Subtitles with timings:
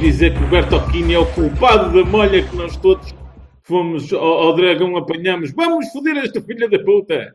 [0.00, 3.14] Dizer que o Bertocchini é o culpado da molha que nós todos
[3.62, 5.52] fomos ao, ao dragão apanhamos.
[5.52, 7.34] Vamos foder esta filha da puta!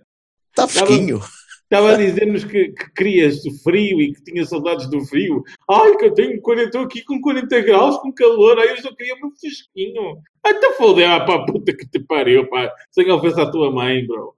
[0.50, 1.22] Está fresquinho.
[1.64, 5.44] Estava a dizer-nos que, que querias o frio e que tinha saudades do frio.
[5.70, 8.94] Ai, que eu tenho 40, estou aqui com 40 graus, com calor, ai, eu só
[8.96, 10.18] queria muito fresquinho.
[10.46, 12.72] Ai, te foder, ah, pá, puta que te pariu, pá.
[12.92, 14.36] Sem ofensa à tua mãe, bro.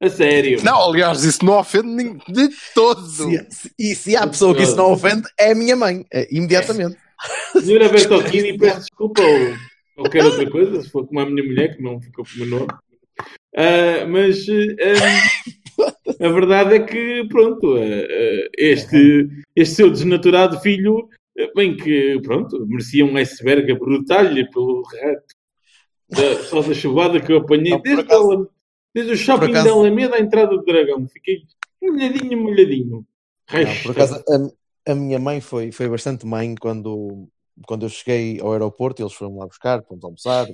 [0.00, 0.62] A sério.
[0.62, 3.04] Não, aliás, isso não ofende nem de todo.
[3.06, 6.04] Se- se- e se há pessoa que isso não ofende, é a minha mãe.
[6.12, 6.96] É, imediatamente.
[7.62, 9.56] Senhora Bertocchini, peço desculpa ou
[9.96, 12.58] qualquer outra coisa, se for como a minha mulher, que não ficou com o meu
[12.60, 12.72] nome.
[13.56, 21.08] Ah, mas ah, a verdade é que, pronto, ah, este, este seu desnaturado filho,
[21.56, 25.38] bem que, pronto, merecia um iceberg a brutal-lhe pelo rato.
[26.10, 28.48] Da, só da chuvada que eu apanhei Não, desde, acaso-
[28.94, 31.06] desde o shopping acaso- da Alameda à entrada do Dragão.
[31.06, 31.42] Fiquei
[31.82, 33.06] molhadinho, molhadinho.
[33.52, 34.50] Não, por acaso, a,
[34.86, 37.28] a minha mãe foi, foi bastante mãe quando,
[37.66, 39.02] quando eu cheguei ao aeroporto.
[39.02, 40.46] Eles foram lá buscar, fomos almoçar,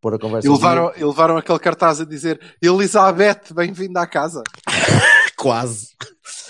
[0.00, 0.46] pôr a conversa.
[0.46, 4.42] E levaram, e levaram aquele cartaz a dizer Elizabeth, bem-vinda à casa.
[5.36, 5.94] Quase.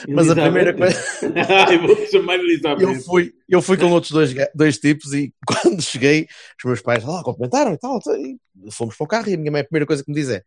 [0.09, 0.99] Mas a primeira coisa.
[1.69, 2.83] Ai, vou-te chamar Elizabeth.
[2.83, 6.27] Eu fui, eu fui com outros dois, dois tipos e quando cheguei,
[6.59, 7.99] os meus pais lá cumprimentaram e tal.
[8.17, 8.39] E
[8.73, 10.43] fomos para o carro e a minha mãe, a primeira coisa que me diz é: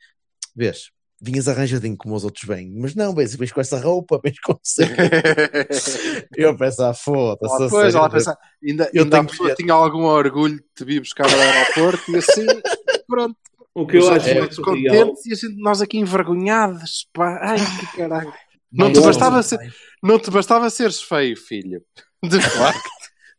[0.56, 0.90] Vês,
[1.22, 4.58] vinhas arranjadinho como os outros vêm, mas não, vês, vens com essa roupa, vens com
[6.36, 7.54] Eu penso, ah, foda-se.
[7.54, 10.64] Ela a depois, sério, ela pensa, ainda, Eu ainda a tenho tinha algum orgulho de
[10.76, 12.46] te vir buscar ao aeroporto e assim,
[13.08, 13.36] pronto.
[13.76, 14.48] O que eu acho real.
[14.64, 17.08] contentes e a gente, nós aqui envergonhados.
[17.14, 17.40] Pá.
[17.42, 18.34] Ai, que caralho.
[18.72, 19.60] Não te bastava ser-
[20.04, 21.82] Não te bastava seres feio, filho.
[22.24, 22.90] De facto.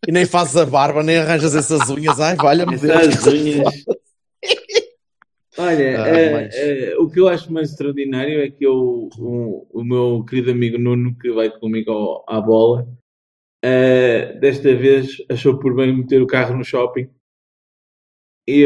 [0.09, 2.19] E nem fazes a barba, nem arranjas essas unhas.
[2.21, 2.95] Ai, valha-me Deus.
[3.09, 3.75] Essas unhas.
[5.59, 9.85] Olha, Ah, mas- eh, o que eu acho mais extraordinário é que eu, o, o
[9.85, 12.87] meu querido amigo Nuno, que vai comigo ao- à bola,
[13.63, 17.09] eh, desta vez achou por bem meter o carro no shopping.
[18.49, 18.65] E,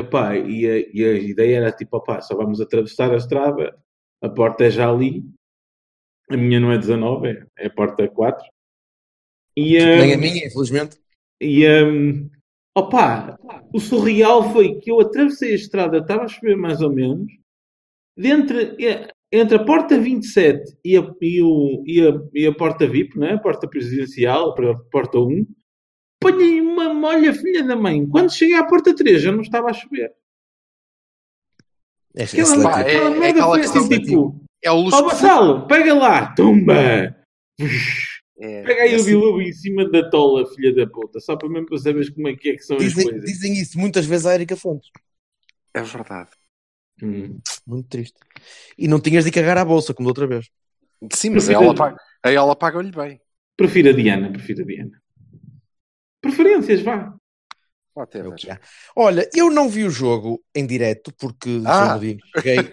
[0.00, 3.76] epá, e, a, e a ideia era tipo, opá, só vamos atravessar a estrada,
[4.22, 5.24] a porta é já ali.
[6.30, 8.44] A minha não é 19, é, é a porta 4.
[9.56, 10.98] E, Nem a minha, infelizmente.
[11.40, 12.30] e um,
[12.78, 13.38] opa,
[13.72, 17.30] o surreal foi que eu atravessei a estrada, estava a chover mais ou menos,
[18.16, 22.54] de entre, eh, entre a porta 27 e a, e, o, e, a, e a
[22.54, 23.34] porta VIP, né?
[23.34, 25.46] a porta presidencial, a porta 1,
[26.22, 28.06] apanhei uma molha filha da mãe.
[28.08, 30.12] Quando cheguei à porta 3 já não estava a chover.
[32.16, 34.80] É, é Aquela, pá, é- aquela é merda aquela foi assim, de- tipo, É o
[34.80, 34.96] luxo.
[34.96, 37.14] ó Vassalo, pega lá, tumba!
[38.78, 39.10] Pega aí É o assim.
[39.10, 42.36] bilubo em cima da tola, filha da puta, só para mesmo para saberes como é
[42.36, 43.24] que é que são as Dizem, coisas.
[43.24, 44.88] dizem isso muitas vezes à Erika Fontes.
[45.74, 46.30] é verdade.
[47.02, 47.38] Hum.
[47.66, 48.16] Muito triste.
[48.76, 50.48] E não tinhas de cagar à bolsa, como da outra vez.
[51.12, 51.74] Sim, mas Prefiro-
[52.22, 53.20] aí ela paga-lhe bem.
[53.56, 55.02] Prefiro a Diana, prefiro a Diana.
[56.20, 57.17] Preferências, vá.
[57.98, 58.60] Pode É o que há.
[58.94, 61.88] Olha, eu não vi o jogo em direto, porque Ah.
[61.88, 62.72] só no dia em que cheguei,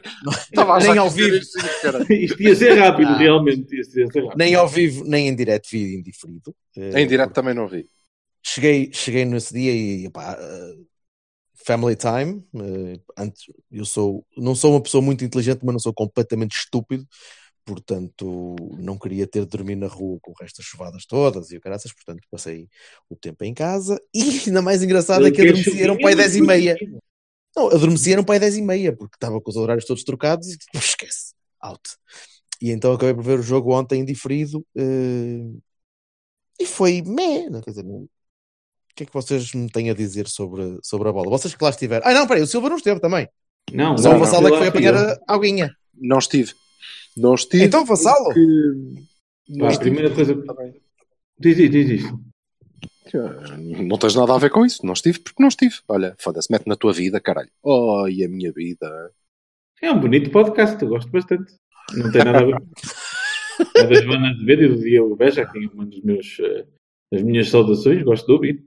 [0.52, 1.36] Estava a achar nem ao vivo.
[2.12, 3.18] Isto ia ser rápido, Ah.
[3.18, 3.76] realmente.
[3.76, 4.34] Ia ser, rápido.
[4.38, 6.56] nem ao vivo, nem em direto vi em diferido.
[6.78, 7.86] Eh, Em direto também não vi.
[8.44, 10.76] cheguei, cheguei nesse dia e pá, eh,
[11.66, 12.44] family time.
[12.56, 17.04] eh, antes, eu sou, não sou uma pessoa muito inteligente, mas não sou completamente estúpido.
[17.66, 21.58] Portanto, não queria ter de dormir na rua com o resto das chuvadas todas e
[21.58, 22.70] o caraças, portanto, passei
[23.10, 24.00] o tempo em casa.
[24.14, 26.78] E ainda mais engraçado é que Ele quer adormeceram chuvinha, para aí 10 e meia.
[27.58, 30.58] Não, adormeceram para aí 10 e meia, porque estava com os horários todos trocados e
[30.58, 31.82] tipo, esquece, out.
[32.62, 35.50] E então acabei por ver o jogo ontem diferido eh,
[36.60, 38.10] e foi meh, não, quer dizer, não- o
[38.96, 41.30] que é que vocês me têm a dizer sobre, sobre a bola?
[41.30, 42.08] Vocês que lá estiveram.
[42.08, 43.28] Ah, não, peraí, o Silva não esteve também.
[43.74, 45.20] Não, Só não, o Vassalo não, é que foi apanhar eu.
[45.28, 45.76] a aguinha.
[45.94, 46.54] Não estive.
[47.18, 47.64] Não estive.
[47.66, 48.26] Então, Vassalo.
[48.26, 49.06] porque-
[49.60, 50.34] Pá, a primeira coisa.
[51.40, 52.20] Diz, diz, diz isto.
[53.88, 54.86] Não tens nada a ver com isso.
[54.86, 55.76] Não estive porque não estive.
[55.88, 57.50] Olha, foda-se, mete na tua vida, caralho.
[57.64, 59.12] Oh, e a minha vida.
[59.82, 61.54] É um bonito podcast, eu gosto bastante.
[61.94, 62.56] Não tem nada a ver.
[63.74, 66.66] É da Joana Azevedo e do Diogo Beja, a quem uma dos meus, eh,
[67.14, 68.66] as minhas saudações, gosto de ouvir.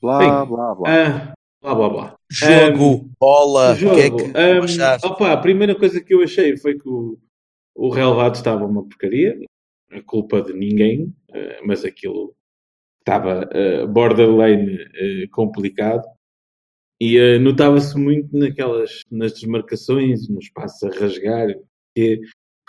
[0.00, 0.88] Blá, Bem, blá, blá.
[0.88, 2.16] Ah, blá, blá, blá.
[2.30, 4.32] Jogo, bola, o que é Jogo.
[4.32, 5.06] que achaste?
[5.06, 7.18] opa, a primeira coisa que eu achei foi que o,
[7.74, 9.38] o relevado estava uma porcaria,
[9.90, 12.34] a culpa de ninguém, uh, mas aquilo
[13.00, 16.04] estava uh, borderline uh, complicado.
[17.00, 21.48] E notava-se muito naquelas, nas desmarcações, nos passos a rasgar,
[21.94, 22.20] que,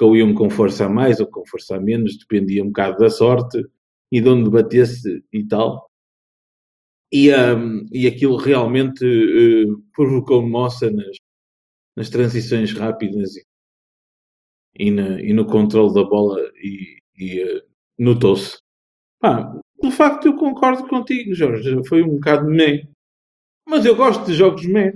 [0.02, 3.64] iam com força a mais ou com força a menos, dependia um bocado da sorte
[4.12, 5.90] e de onde batesse e tal.
[7.14, 11.16] E, um, e aquilo realmente uh, provocou moça nas,
[11.96, 13.46] nas transições rápidas e,
[14.78, 17.62] e, na, e no controle da bola e, e uh,
[17.98, 18.58] notou-se.
[19.22, 21.82] Ah, de facto, eu concordo contigo, Jorge.
[21.88, 22.88] Foi um bocado meh.
[23.68, 24.94] Mas eu gosto de jogos meh.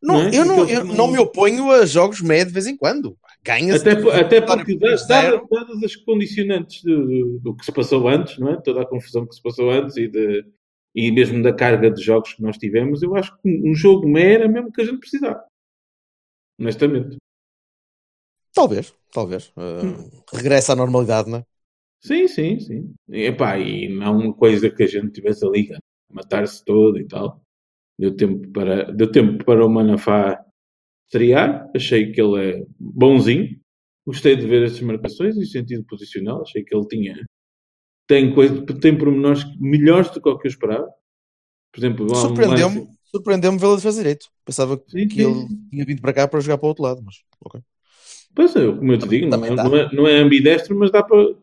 [0.00, 0.36] Não, não é?
[0.36, 3.16] eu, não, eu não me oponho a jogos meh de vez em quando.
[3.44, 8.38] Ganha até, até porque, dadas, dadas as condicionantes do, do, do, que se passou antes,
[8.38, 8.60] não é?
[8.60, 10.44] toda a confusão que se passou antes e, de,
[10.94, 14.34] e mesmo da carga de jogos que nós tivemos, eu acho que um jogo meh
[14.34, 15.44] era mesmo que a gente precisava.
[16.58, 17.16] Honestamente.
[18.54, 19.48] Talvez, talvez.
[19.56, 20.10] Uh, hum.
[20.32, 21.44] Regressa à normalidade, não é?
[22.00, 22.94] Sim, sim, sim.
[23.08, 25.78] E, epá, e não uma coisa que a gente tivesse a liga,
[26.10, 27.40] matar-se todo e tal.
[27.98, 30.44] Deu tempo para, deu tempo para o Manafá
[31.06, 31.70] estrear.
[31.74, 33.60] Achei que ele é bonzinho.
[34.06, 36.42] Gostei de ver estas marcações em sentido posicional.
[36.42, 37.24] Achei que ele tinha.
[38.08, 40.88] Tem, coisa, tem pormenores melhores do que o que eu esperava.
[41.72, 44.26] Por exemplo, surpreendeu-me um surpreendeu vê-lo de fazer direito.
[44.44, 47.02] Pensava que, sim, que ele tinha vindo para cá para jogar para o outro lado,
[47.04, 47.60] mas ok.
[48.34, 51.34] Pois é, como eu te digo, não, não, é, não é ambidestro, mas dá para,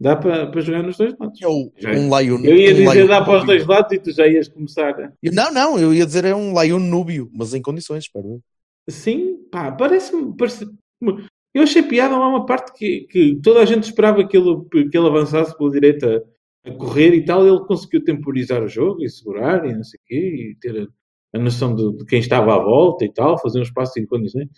[0.00, 1.40] Dá para, para jogar nos dois lados.
[1.40, 3.98] É o, um Lion, eu ia um dizer Lion dá para os dois lados e
[3.98, 5.12] tu já ias começar.
[5.22, 8.40] Não, não, eu ia dizer é um Lion Núbio, mas em condições, espero.
[8.88, 10.36] Sim, pá, parece-me.
[10.36, 10.66] Parece
[11.54, 14.98] eu achei piada lá uma parte que, que toda a gente esperava que ele, que
[14.98, 16.24] ele avançasse pela direita
[16.66, 17.46] a correr e tal.
[17.46, 21.38] Ele conseguiu temporizar o jogo e segurar e não sei o quê, e ter a,
[21.38, 24.48] a noção de, de, quem estava à volta e tal, fazer um espaço em condições.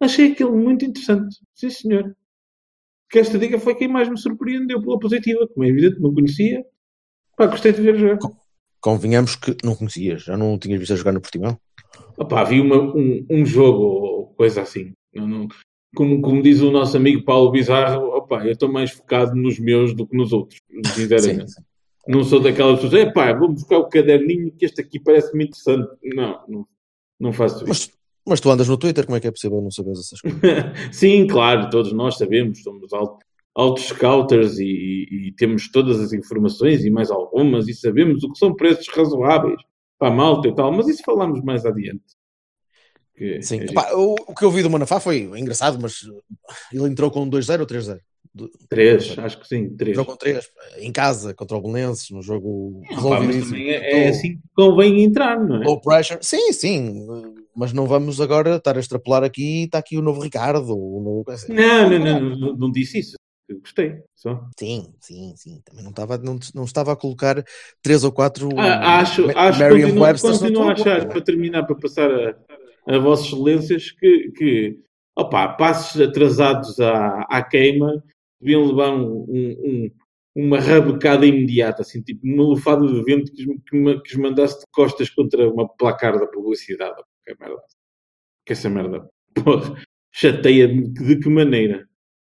[0.00, 1.36] Achei aquilo muito interessante.
[1.54, 2.16] Sim, senhor
[3.14, 6.64] que esta dica foi quem mais me surpreendeu pela positiva, como é evidente, não conhecia.
[7.36, 8.18] Pá, gostei de ver jogar.
[8.80, 11.56] Convenhamos que não conhecias, já não tinhas visto a jogar no Portimão?
[12.18, 14.92] Opá, vi uma, um, um jogo ou coisa assim.
[15.14, 15.48] Não, não,
[15.94, 19.94] como, como diz o nosso amigo Paulo Bizarro, opá, eu estou mais focado nos meus
[19.94, 20.60] do que nos outros,
[20.92, 21.52] sinceramente.
[21.52, 21.62] Sim, sim.
[22.08, 25.88] Não sou daquelas pessoas, é pá, vou buscar o caderninho que este aqui parece-me interessante.
[26.02, 26.66] Não, não,
[27.20, 27.68] não faço isso.
[27.68, 27.90] Mas
[28.40, 30.40] tu andas no Twitter, como é que é possível não saber essas coisas?
[30.92, 32.90] Sim, claro, todos nós sabemos, somos
[33.54, 38.32] altos scouters e, e, e, temos todas as informações e mais algumas e sabemos o
[38.32, 39.60] que são preços razoáveis
[39.98, 42.04] para a malta e tal, mas isso falamos mais adiante.
[43.14, 46.00] Que, Sim, é Epá, o, o, que eu vi do Manafá foi engraçado, mas
[46.72, 48.00] ele entrou com 2-0 ou 3-0?
[48.68, 49.90] 3, acho que sim, 3.
[49.90, 50.48] Entrou com 3
[50.78, 53.56] em casa contra o Belenenses, no jogo resolvido.
[53.56, 55.64] É, é assim que convém entrar, não é?
[55.64, 57.06] Low pressure, sim, sim
[57.54, 60.76] mas não vamos agora estar a extrapolar aqui, está aqui o novo Ricardo.
[60.76, 61.24] O novo...
[61.48, 63.14] Não, não, não, não, não disse isso.
[63.48, 64.42] Eu gostei, só.
[64.58, 65.60] Sim, sim, sim.
[65.64, 67.44] Também não estava, não, não estava a colocar
[67.82, 68.48] três ou quatro.
[68.58, 72.34] Ah, acho, acho Merriam continuo, Webster continuo a achar, para terminar, para passar a,
[72.88, 74.78] a vossas excelências, que, que
[75.14, 78.02] opa, passos atrasados à, à queima
[78.44, 79.90] deviam levar um, um,
[80.36, 84.66] uma rabecada imediata, assim, tipo uma lufada de vento que, que, que os mandasse de
[84.70, 87.62] costas contra uma placar da publicidade que merda.
[88.44, 89.82] Que essa merda, porra,
[90.12, 91.88] chateia de, de que maneira?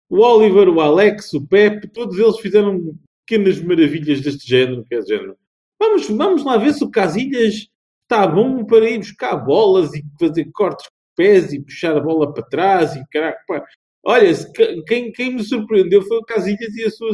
[0.08, 2.96] O Oliver, o Alex, o Pepe, todos eles fizeram
[3.27, 5.36] pequenas maravilhas deste género, que é género.
[5.81, 7.69] Vamos, vamos lá ver se o Casilhas
[8.03, 12.32] está bom para ir buscar bolas e fazer cortes com pés e puxar a bola
[12.32, 13.65] para trás e caraca, pá.
[14.06, 14.32] Olha,
[14.87, 17.11] quem, quem me surpreendeu foi o Casilhas e a sua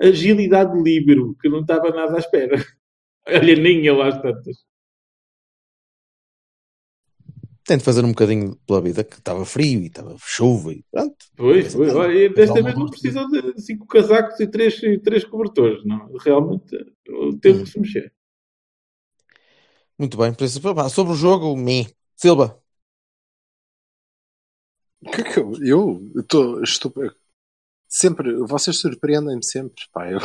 [0.00, 2.56] agilidade de líbero, que não estava nada à espera.
[3.26, 4.56] Olha, nem eu às tantas
[7.64, 11.16] tento fazer um bocadinho pela vida, que estava frio e estava chuva e pronto.
[11.36, 11.94] Pois, pois.
[11.94, 16.10] Olha, desta vez não precisam de cinco casacos e três, três cobertores, não.
[16.18, 16.76] Realmente
[17.08, 17.66] o tempo hum.
[17.66, 18.12] se mexer.
[19.98, 20.34] Muito bem,
[20.90, 21.86] sobre o jogo, me.
[22.16, 22.61] Silva.
[25.60, 26.92] Eu estou, estou
[27.88, 30.18] sempre, vocês surpreendem-me sempre, pá, eu,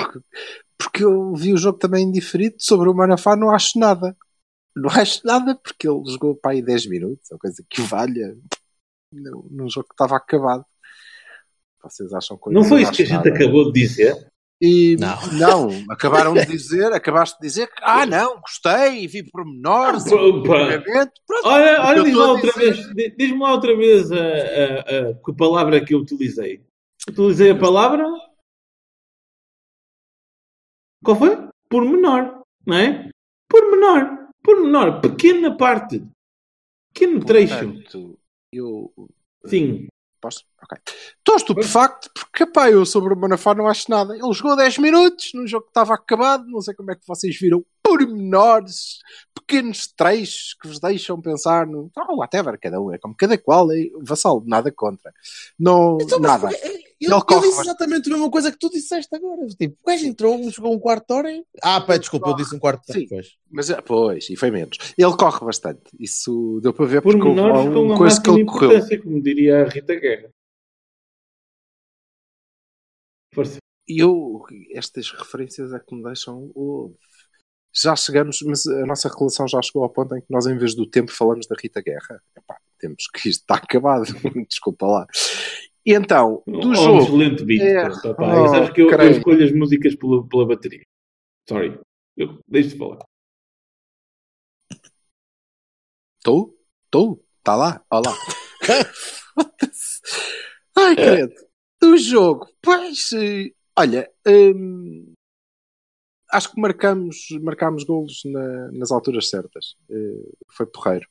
[0.77, 4.15] porque eu vi o jogo também indiferido sobre o Manafá, não acho nada
[4.77, 8.37] não acho nada porque ele jogou para aí 10 minutos, ou coisa que valha
[9.11, 10.63] num jogo que estava acabado.
[11.81, 13.29] Vocês acham que Não foi isso que a gente nada.
[13.29, 14.26] acabou de dizer?
[14.59, 15.17] E não.
[15.33, 20.15] não, acabaram de dizer, acabaste de dizer que ah não, gostei, vi pormenores, ah,
[21.45, 22.77] olha, olha diz-me lá outra vez,
[23.17, 26.61] diz-me lá outra vez a, a, a, a palavra que eu utilizei.
[27.07, 28.03] Utilizei a palavra
[31.03, 31.37] qual foi?
[31.69, 33.09] Pormenor, não é?
[33.47, 34.17] Pormenor
[34.55, 36.03] menor, pequena parte,
[36.93, 37.73] pequeno trecho.
[38.51, 38.93] eu...
[39.45, 39.87] Sim.
[40.19, 40.43] Posso?
[40.63, 40.77] Ok.
[41.19, 44.15] Estou estupefacto porque, pá, eu sobre o Manafá não acho nada.
[44.15, 46.45] Ele jogou 10 minutos num jogo que estava acabado.
[46.47, 48.99] Não sei como é que vocês viram pormenores,
[49.33, 51.91] pequenos trechos que vos deixam pensar no.
[51.95, 53.71] Oh, whatever, cada um é como cada qual.
[53.71, 55.13] É vassalo, nada contra.
[55.59, 56.47] Não, Então, nada.
[56.49, 59.45] porque- eu, Ele eu corre disse exatamente a mesma coisa que tu disseste agora.
[59.47, 61.31] Tipo, o gajo entrou, jogou um quarto de hora.
[61.31, 62.99] e- Ah, pá, desculpa, eu disse um quarto de hora.
[63.01, 63.07] Sim.
[63.07, 63.27] Pois.
[63.51, 64.77] Mas, é, pois, e foi menos.
[64.97, 65.81] Ele corre bastante.
[65.99, 69.01] Isso deu para ver porque houve uma a coisa que ele correu.
[69.03, 70.29] como diria a Rita Guerra.
[73.33, 73.57] Força.
[73.87, 76.51] E eu, estas referências é que me deixam.
[76.55, 76.93] oh,
[77.73, 80.73] já chegamos, mas a nossa relação já chegou ao ponto em que nós, em vez
[80.75, 82.21] do tempo, falamos da Rita Guerra.
[82.35, 84.03] Epá, temos que isto está acabado.
[84.49, 85.07] Desculpa lá.
[85.87, 86.97] E então, do Oh, jogo.
[86.97, 87.61] Um excelente beat.
[87.61, 87.89] É.
[87.89, 88.15] pronto.
[88.19, 90.83] Oh, sabes que eu, eu escolho as músicas pela, pela bateria.
[91.47, 91.79] Sorry.
[92.17, 92.99] Eu, deixa de falar.
[96.17, 96.53] Estou?
[96.85, 97.23] Estou?
[97.39, 97.81] Está lá?
[97.89, 98.15] Olha lá.
[99.33, 100.01] Foda-se.
[100.77, 101.33] Ai, credo.
[101.81, 102.47] Do jogo.
[102.61, 105.13] Pois, eh, olha, hum,
[106.31, 109.75] acho que marcamos, marcamos golos na- nas alturas certas.
[109.89, 111.07] Eh, foi porreiro.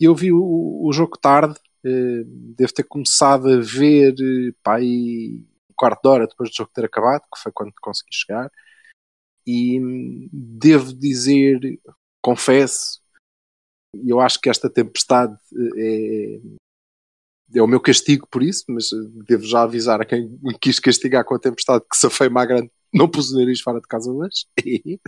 [0.00, 0.40] Eu vi o,
[0.86, 1.58] o jogo tarde.
[1.88, 6.56] Eh, devo ter começado a ver eh, pá, aí um quarto de hora depois do
[6.56, 8.50] jogo ter acabado, que foi quando consegui chegar.
[9.46, 11.58] E hum, devo dizer,
[12.22, 13.00] confesso,
[14.06, 15.36] eu acho que esta tempestade
[15.76, 16.40] eh,
[17.54, 18.90] é, é o meu castigo por isso, mas
[19.26, 22.44] devo já avisar a quem me quis castigar com a tempestade que se foi má
[22.44, 24.46] grande, não pus o nariz fora de casa hoje,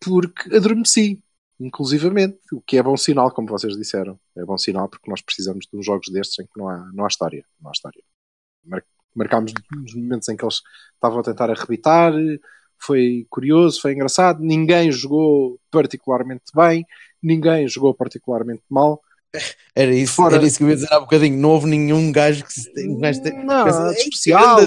[0.00, 1.22] porque adormeci,
[1.66, 4.18] inclusivamente, o que é bom sinal, como vocês disseram.
[4.36, 7.04] É bom sinal porque nós precisamos de uns jogos destes em que não há, não
[7.04, 7.44] há história.
[7.60, 8.02] Não há história.
[8.64, 10.62] Mar- Marcámos nos momentos em que eles
[10.94, 12.12] estavam a tentar arrebitar,
[12.78, 16.84] foi curioso, foi engraçado, ninguém jogou particularmente bem,
[17.22, 19.00] ninguém jogou particularmente mal.
[19.74, 21.38] Era isso, Fora- era isso que eu ia dizer há bocadinho.
[21.38, 24.58] Não houve nenhum gajo que se um gajo te- Não, pensa, "Ei, especial.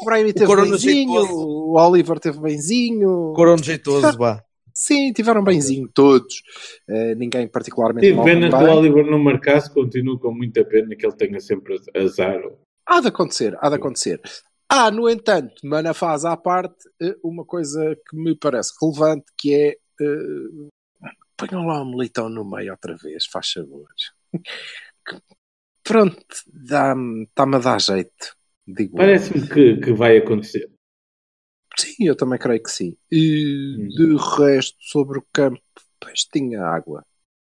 [0.00, 1.38] O Brahimi, o teve Corona benzinho, jeitoso.
[1.48, 3.32] o Oliver teve benzinho.
[3.34, 4.42] Corão jeitoso, vá.
[4.74, 6.42] Sim, tiveram benzinho todos.
[6.88, 8.76] Eh, ninguém particularmente Tive mal pena que o.
[8.76, 12.42] Oliver não marcasse, continuo com muita pena que ele tenha sempre azar.
[12.84, 14.20] Há de acontecer, há de acontecer.
[14.68, 19.76] Há, no entanto, Manafaz à parte, eh, uma coisa que me parece relevante, que é
[20.00, 20.68] eh,
[21.36, 23.86] ponham lá o Militão no meio outra vez, faz favor.
[25.84, 28.34] Pronto, dá-me a dar jeito.
[28.96, 30.73] Parece-me que, que vai acontecer.
[31.78, 32.96] Sim, eu também creio que sim.
[33.10, 33.88] E Hum.
[33.88, 35.60] de resto, sobre o campo,
[36.00, 37.04] pois tinha água.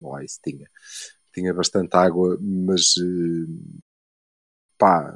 [0.02, 0.68] Lá isso tinha.
[1.34, 3.82] Tinha bastante água, mas eh,
[4.78, 5.16] pá,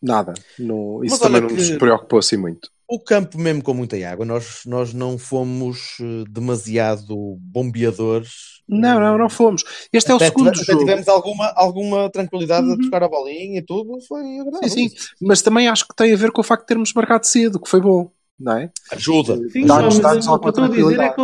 [0.00, 0.34] nada.
[0.58, 2.70] Não, isso Mas também não que- nos preocupou assim muito.
[2.94, 8.60] O campo mesmo com muita água, nós, nós não fomos eh, demasiado bombeadores.
[8.68, 9.64] Não, não, não fomos.
[9.90, 10.84] Este é o Até, segundo tive- até jogo.
[10.84, 12.80] tivemos alguma, alguma tranquilidade a Uhum.
[12.80, 14.68] tocar a bolinha e tudo, foi agradável.
[14.68, 14.96] Sim, sim.
[15.22, 17.68] Mas também acho que tem a ver com o facto de termos marcado cedo, que
[17.70, 18.70] foi bom, não é?
[18.90, 19.36] Ajuda.
[19.48, 21.20] Sim, Dá-nos- não, mas dá-nos o que eu estou a dizer é que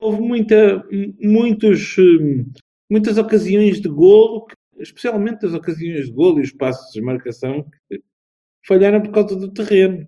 [0.00, 0.84] houve, muita,
[1.20, 2.46] muitos, hum,
[2.90, 4.46] muitas ocasiões de golo,
[4.78, 8.00] especialmente as ocasiões de golo e os passos de marcação, que
[8.66, 10.06] falharam por causa do terreno.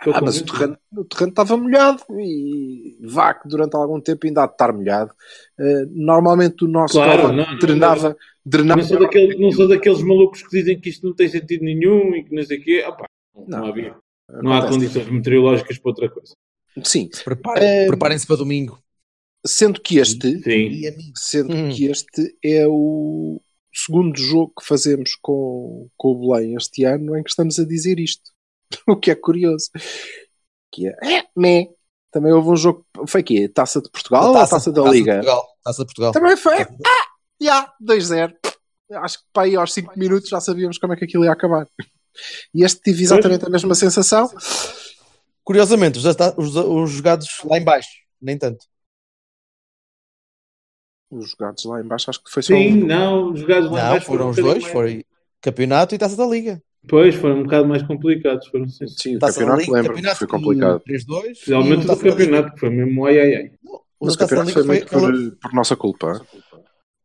[0.00, 4.26] Estou Ah, mas o terreno, o terreno estava molhado e vá que durante algum tempo
[4.26, 5.12] ainda há de estar molhado.
[5.58, 10.02] Eh, normalmente o nosso Claro, não, não, drenava, drenava Não sou, daqueles, não sou daqueles
[10.02, 12.84] malucos que dizem que isto não tem sentido nenhum e que não sei o quê.
[12.88, 13.04] Opa,
[13.46, 13.94] não, Não, havia.
[14.42, 16.32] Não há condições meteorológicas para outra coisa.
[16.82, 18.78] Sim, Preparem- Eh, Preparem-se para domingo.
[19.46, 20.50] sendo que este, Sim.
[20.70, 21.12] E amigo.
[21.16, 21.70] sendo Hum.
[21.70, 23.40] que este é o
[23.72, 27.98] segundo jogo que fazemos com, com o Belém este ano em que estamos a dizer
[28.00, 28.30] isto.
[28.86, 29.70] O que é curioso.
[30.72, 31.68] Que é, é?
[32.12, 35.20] Também houve um jogo, foi aqui, Taça de Portugal ou Taça, da Liga?
[35.20, 36.12] De Portugal, taça de Portugal.
[36.12, 36.60] Também foi.
[36.62, 37.06] Ah,
[37.40, 38.34] já, 2-0.
[38.92, 41.68] Acho que para aí aos 5 minutos já sabíamos como é que aquilo ia acabar.
[42.52, 44.28] E este tive exatamente a mesma sensação.
[45.44, 47.88] Curiosamente, os, os, os jogados lá em baixo,
[48.20, 48.66] nem tanto.
[51.10, 52.86] Os jogados lá em baixo acho que foi só Sim, um.
[52.86, 55.04] não, os jogados lá Não, abaixo foram um os dois, mais- foi
[55.40, 56.60] campeonato e taça da Liga.
[56.88, 58.48] Pois, foram um bocado mais complicados.
[58.48, 58.86] Foram, sim.
[58.88, 60.80] Sim, o Taça da campeonato Liga, lembro que campeonato foi complicado.
[60.80, 61.26] 3-2.
[61.32, 62.10] Especialmente e o do Liga.
[62.10, 63.52] campeonato, que foi mesmo ai ai ai.
[63.64, 66.26] O Mas o campeonato Liga foi muito por, por nossa culpa.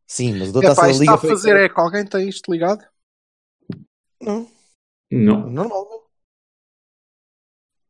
[0.06, 1.30] Sim, mas o da É Taça isto está Liga a foi.
[1.30, 2.84] fazer é que alguém tem isto ligado?
[4.20, 4.48] Não,
[5.10, 5.50] Não.
[5.50, 6.06] normal, meu.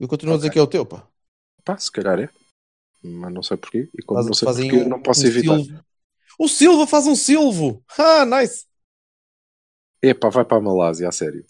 [0.01, 1.07] Eu continuo a dizer que é o teu, pá.
[1.65, 2.29] Pá, se calhar é.
[3.03, 3.89] Mas não sei porquê.
[3.97, 5.57] E como Faz- não sei porquê, um- não posso um evitar.
[5.59, 5.85] Silvo.
[6.39, 7.83] O Silva faz um Silvo!
[7.99, 8.67] Ah, nice!
[10.03, 11.45] Epá, vai para a Malásia, a sério.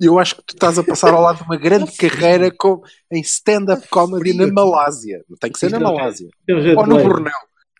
[0.00, 3.20] Eu acho que tu estás a passar ao lado de uma grande carreira com, em
[3.20, 4.46] stand-up comedy na.
[4.46, 5.24] Malásia.
[5.40, 6.28] Tem que ser na é- Malásia.
[6.48, 7.02] É Ou no.
[7.02, 7.32] Borneo.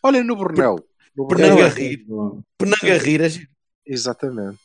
[0.03, 0.77] Olha, no Borneo.
[1.17, 1.75] No Penanga Borneo.
[1.75, 2.07] rir.
[2.59, 3.29] Penanga rir é.
[3.87, 4.59] Exatamente.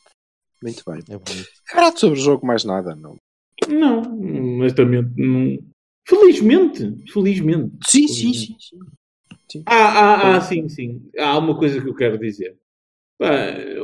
[0.62, 1.02] Muito bem.
[1.10, 1.18] É.
[1.66, 3.16] Carato sobre o jogo, mais nada, não.
[3.68, 5.58] Não, honestamente, não.
[6.06, 7.76] Felizmente, felizmente.
[7.86, 8.56] Sim, sim, sim.
[9.48, 9.62] sim.
[9.66, 11.10] Ah, ah, ah, sim, sim.
[11.18, 12.56] Há uma coisa que eu quero dizer.
[13.18, 13.28] Pá,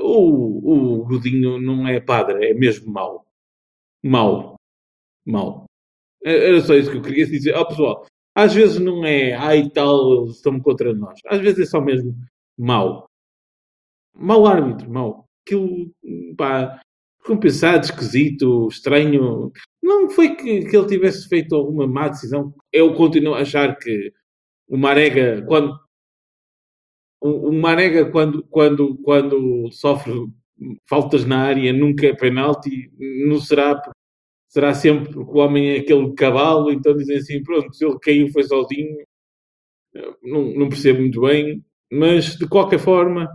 [0.01, 3.28] o, o Godinho não é padre, é mesmo mau.
[4.03, 4.57] Mau.
[6.25, 7.55] É- Era só isso que eu queria dizer.
[7.55, 11.21] Ó pessoal, às vezes não é ai tal, eles estão contra nós.
[11.27, 12.15] Às vezes é só mesmo
[12.59, 13.09] mau.
[14.15, 15.25] Mau árbitro, mau.
[15.47, 15.91] Aquilo,
[16.37, 16.81] pá,
[17.25, 19.53] compensado, esquisito, estranho.
[19.83, 22.55] Não foi que, que ele tivesse feito alguma má decisão.
[22.73, 24.13] Eu continuo a achar que
[24.69, 25.79] o Marega, quando
[27.21, 30.13] o Marega, quando, quando, quando sofre
[30.89, 32.91] faltas na área, nunca é penalti,
[33.27, 33.81] não será,
[34.49, 38.29] será sempre porque o homem é aquele cavalo, então dizem assim, pronto, se ele caiu
[38.33, 38.97] foi sozinho,
[40.23, 43.29] não, não percebo muito bem, mas de qualquer forma,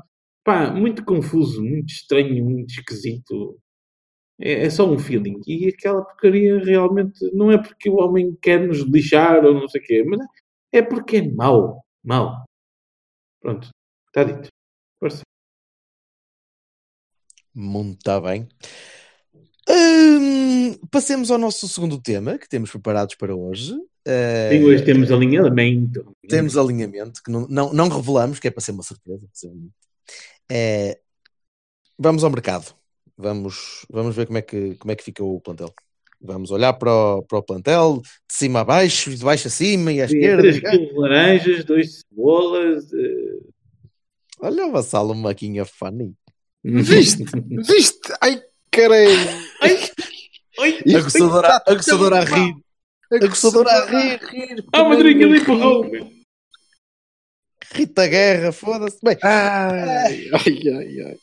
[0.44, 3.60] pá, muito confuso, muito estranho, muito esquisito.
[4.40, 5.40] É, é só um feeling.
[5.48, 9.82] E aquela porcaria realmente não é porque o homem quer nos lixar ou não sei
[9.82, 10.20] o quê, mas
[10.72, 11.84] é porque é mau.
[12.04, 12.46] Mau.
[13.42, 13.70] Pronto.
[14.08, 14.50] Está dito.
[15.00, 15.24] Força.
[17.54, 18.48] Muito bem.
[19.70, 23.74] Hum, passemos ao nosso segundo tema que temos preparados para hoje.
[24.06, 26.14] Eh, E hoje temos alinhamento.
[26.28, 29.26] temos alinhamento que não, não, não revelamos, que é para ser uma surpresa.
[30.52, 31.00] Eh,
[31.98, 32.74] vamos ao mercado.
[33.18, 35.74] Vamos, vamos ver como é, que, como é que fica o plantel.
[36.20, 39.92] Vamos olhar para o, para o plantel de cima a baixo, de baixo a cima
[39.92, 40.42] e à esquerda.
[40.42, 42.92] 3 quilos de laranjas, 2 cebolas.
[42.94, 43.40] eh,
[44.40, 46.14] Olha o vassalo, maquinha funny.
[46.64, 47.24] Viste?
[47.68, 48.14] Viste?
[48.22, 48.42] Ai,
[48.72, 49.10] caralho!
[49.62, 49.80] Ai,
[50.60, 52.56] ai, A goçadora, a goçadora a rir.
[53.12, 54.20] A goçadora a rir.
[54.32, 54.66] rir.
[54.72, 55.86] Ah, madrinha, ele empurrou.
[57.74, 59.00] Rita Guerra, foda-se.
[59.04, 61.18] Bem, Ai, ai, ai, ai.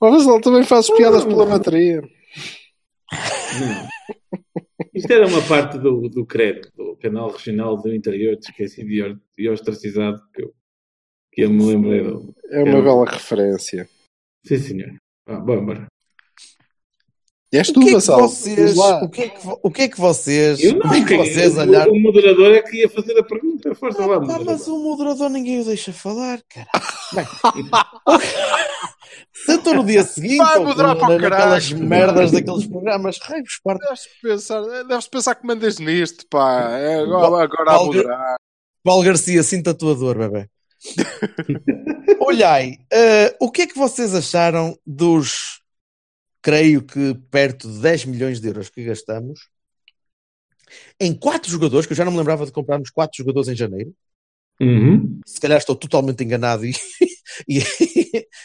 [0.00, 2.02] O Vasal também faz piadas pela bateria.
[3.60, 3.88] Não.
[4.94, 9.16] Isto era uma parte do, do CRED, do canal regional do interior de esquecido e
[9.38, 10.54] e ostracizado que eu,
[11.32, 12.02] que eu me lembrei.
[12.02, 12.34] Do...
[12.50, 13.88] É uma bela referência.
[14.46, 14.90] Sim, senhor.
[15.26, 15.86] Ah, bom, bora.
[17.52, 18.20] És o tu, que, é que Vassal.
[18.20, 19.02] vocês, lá.
[19.02, 21.16] o, que é que, o que é que vocês, Eu não, o que é que
[21.16, 21.92] vocês o, olharam?
[21.92, 23.74] o moderador é que ia fazer a pergunta.
[23.74, 24.46] Força lá, Ah, pá, moderador.
[24.46, 26.68] mas o moderador ninguém o deixa falar, cara.
[27.12, 27.26] Bem,
[29.34, 31.78] se eu estou no dia seguinte, Vai moderar para o caralho.
[31.80, 33.80] merdas daqueles programas, raios, parte.
[33.82, 36.70] Deves pensar, deves pensar que mandas nisto, pá.
[36.78, 38.36] É agora, agora a moderar.
[38.84, 40.46] Val Garcia, sinta a tua dor, bebê.
[42.20, 45.60] Olhai, eh, o que é que vocês acharam dos,
[46.42, 49.48] creio que perto de 10 milhões de euros que gastamos
[50.98, 53.92] em quatro jogadores, que eu já não me lembrava de comprarmos quatro jogadores em janeiro.
[54.60, 55.20] Uhum.
[55.26, 56.72] Se calhar estou totalmente enganado e,
[57.48, 57.62] e,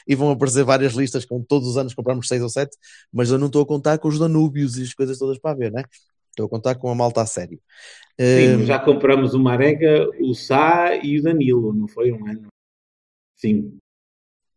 [0.08, 2.78] e vão aparecer várias listas com todos os anos compramos seis ou sete,
[3.12, 5.72] mas eu não estou a contar com os Danúbios e as coisas todas para ver,
[5.72, 5.84] né?
[6.36, 7.58] Estou a contar com a malta a sério.
[8.20, 12.48] Sim, Eh, já compramos o Marega, o Sá e o Danilo, não foi um ano?
[13.38, 13.78] Sim.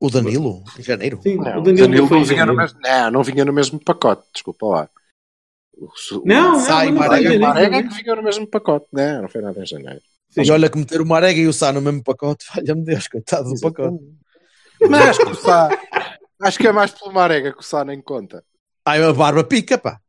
[0.00, 1.20] o Danilo, em janeiro.
[1.22, 3.52] Sim, Não, o Danilo, Danilo foi não em vinha no mesmo, não, não vinha no
[3.52, 4.90] mesmo pacote, desculpa lá.
[5.76, 7.38] O, o- Não, não, mas não foi Marega.
[7.38, 10.00] Marega é que vinha no mesmo pacote, não, não foi nada em janeiro.
[10.30, 10.42] Sim.
[10.42, 13.54] E olha que meter o Marega e o Sá no mesmo pacote, valha-me Deus, coitado
[13.54, 14.04] do pacote.
[14.80, 15.78] Mas acho que o Sá,
[16.42, 18.44] acho que é mais pelo Marega que o Sá nem conta.
[18.84, 20.00] Ai, a barba pica, pá.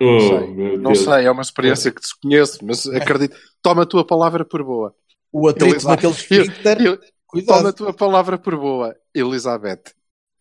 [0.00, 3.36] Oh, sei, Não sei, é uma experiência que desconheço, mas acredito.
[3.62, 4.94] Toma a tua palavra por boa.
[5.32, 6.98] O atrito Ele- naquele eu-
[7.46, 9.82] Toma a tua palavra por boa, Elizabeth.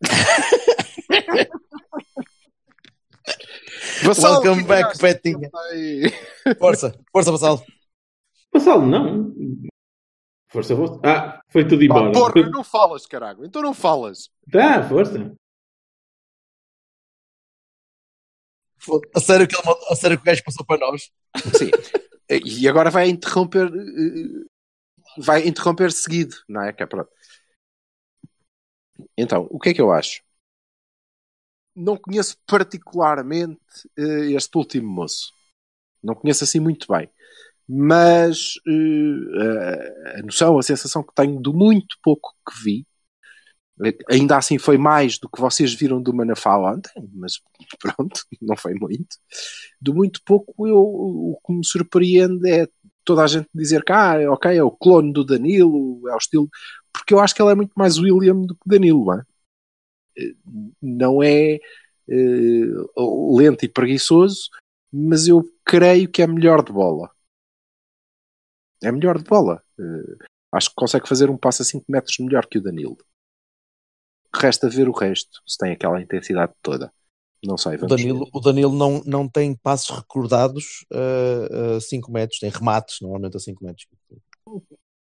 [4.04, 4.98] Vassal, Welcome que back.
[4.98, 5.50] Petinha.
[6.60, 7.64] Força, força, Vassal.
[8.54, 9.32] Vassalo, não.
[10.50, 11.00] Força, força.
[11.06, 12.12] Ah, foi tudo embora.
[12.12, 13.46] porra, não falas, caralho.
[13.46, 14.30] Então não falas.
[14.52, 15.34] Tá, força.
[19.16, 21.12] A sério que, ele, a sério que o gajo passou para nós.
[21.58, 21.72] Sim.
[22.30, 23.68] E agora vai interromper.
[23.68, 24.46] eh,
[25.18, 26.74] Vai interromper seguido, não é?
[26.74, 27.10] Que é pronto.
[29.18, 30.22] Então, o que é que eu acho?
[31.76, 33.60] Não conheço particularmente
[33.98, 35.32] eh, este último moço.
[36.04, 37.10] Não conheço assim muito bem.
[37.68, 42.88] Mas eh, a- noção, a sensação que tenho do muito pouco que vi,
[44.10, 47.42] ainda assim foi mais do que vocês viram do Manafá ontem, mas
[47.80, 49.18] pronto, não foi muito.
[49.82, 52.68] Do muito pouco, eu, o que me surpreende é
[53.04, 56.50] toda a gente dizer que, ah, ok, é o clone do Danilo, é o estilo.
[56.94, 59.24] Porque eu acho que ele é muito mais William do que Danilo, não é?
[60.82, 61.60] Não é
[62.10, 62.66] eh,
[63.38, 64.50] lento e preguiçoso,
[64.92, 67.10] mas eu creio que é melhor de bola.
[68.84, 69.64] É melhor de bola.
[69.80, 72.98] Eh, acho que consegue fazer um passo a 5 metros melhor que o Danilo.
[74.34, 76.92] Resta ver o resto, se tem aquela intensidade toda.
[77.44, 80.86] Não sei, O Danilo, o Danilo não, não tem passos recordados
[81.76, 83.88] a 5 metros, tem remates normalmente a 5 metros.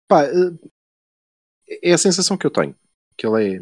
[0.07, 0.69] Pá, eh,
[1.83, 2.77] é a sensação que eu tenho,
[3.17, 3.61] que ele é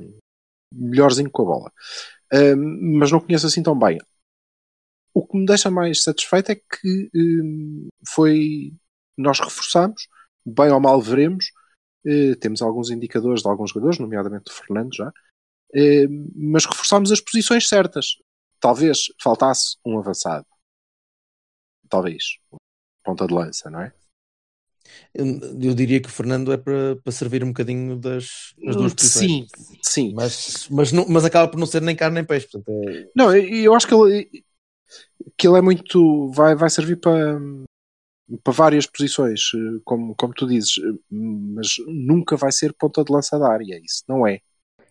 [0.73, 1.73] melhorzinho com a bola.
[2.33, 3.99] Ahm, mas não conheço assim tão bem.
[5.15, 8.73] O que me deixa mais satisfeito é que hum, foi.
[9.17, 10.07] Nós reforçamos,
[10.45, 11.47] bem ou mal veremos.
[12.07, 15.13] Eh, temos alguns indicadores de alguns jogadores, nomeadamente do Fernando já,
[16.35, 18.17] mas reforçamos as posições certas.
[18.61, 20.47] Talvez faltasse um avançado.
[21.89, 22.23] Talvez.
[23.05, 23.93] Ponta de lança, não é?
[25.15, 25.27] Eu,
[25.63, 29.31] eu diria que o Fernando é para, para servir um bocadinho das, das duas posições.
[29.31, 29.47] Sim,
[29.83, 30.13] sim.
[30.15, 32.49] Mas, mas, não, mas acaba por não ser nem carne nem peixe.
[32.51, 34.45] Portanto, é- Não, eu, eu acho que ele,
[35.37, 36.31] que ele é muito.
[36.33, 37.39] Vai, vai servir para,
[38.43, 43.13] para várias posições, eh, como, como tu dizes, eh, mas nunca vai ser ponta de
[43.13, 43.81] lança da área.
[43.83, 44.41] Isso não é.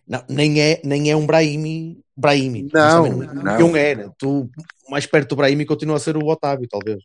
[0.06, 2.00] Não, nem, é, nem é um Brahimi.
[2.16, 2.68] Brahimi.
[2.72, 3.58] Não, não.
[3.58, 4.12] Não era.
[4.18, 4.48] Tu,
[4.88, 7.02] mais perto do Brahimi continua a ser o Otávio, talvez.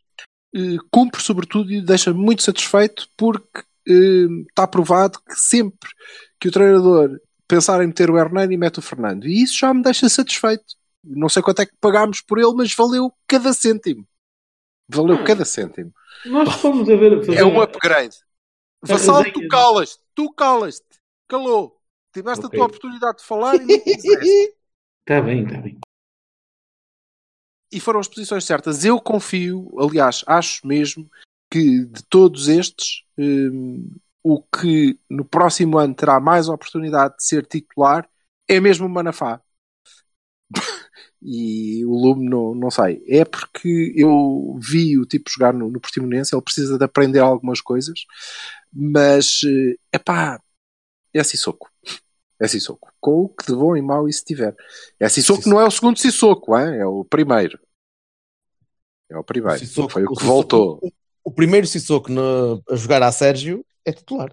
[0.54, 5.88] Eh, Cumpre, sobretudo, e deixa-me muito satisfeito porque eh, está provado que sempre
[6.40, 9.26] que o treinador pensar em meter o Hernani, mete o Fernando.
[9.26, 10.64] E isso já me deixa satisfeito.
[11.04, 14.06] Não sei quanto é que pagámos por ele, mas valeu cada cêntimo.
[14.88, 15.92] Valeu cada cêntimo.
[16.26, 17.18] Nós fomos a ver.
[17.24, 18.16] fazer- É um upgrade.
[18.82, 20.86] A Vassal, resenha- tu calas-te, tu calas-te,
[21.28, 21.76] calou.
[22.12, 22.56] Tiveste Ok.
[22.56, 24.54] a tua oportunidade de falar e não quiseste.
[25.00, 25.78] Está bem, está bem.
[27.72, 28.84] E foram as posições certas.
[28.84, 31.10] Eu confio, aliás, acho mesmo
[31.50, 37.46] que de todos estes, hum, o que no próximo ano terá mais oportunidade de ser
[37.46, 38.08] titular
[38.46, 39.40] é mesmo o Manafá.
[41.22, 43.02] e o Lume, não, não sei.
[43.08, 47.60] É porque eu vi o tipo jogar no, no Portimonense, ele precisa de aprender algumas
[47.60, 48.04] coisas,
[48.70, 49.40] mas
[49.92, 50.38] é pá,
[51.14, 51.70] é Sissoko.
[52.42, 52.92] É Sissoko.
[53.00, 54.56] Com o que de bom e mau isso tiver.
[54.98, 56.76] É Sissoko não é o segundo Sissoko, hein?
[56.78, 57.58] é o primeiro.
[59.10, 59.58] É o primeiro.
[59.60, 60.78] Sissoko- Foi o que Sissoko- voltou.
[60.82, 60.90] O,
[61.24, 64.30] o primeiro Sissoko na- a jogar a Sérgio é titular.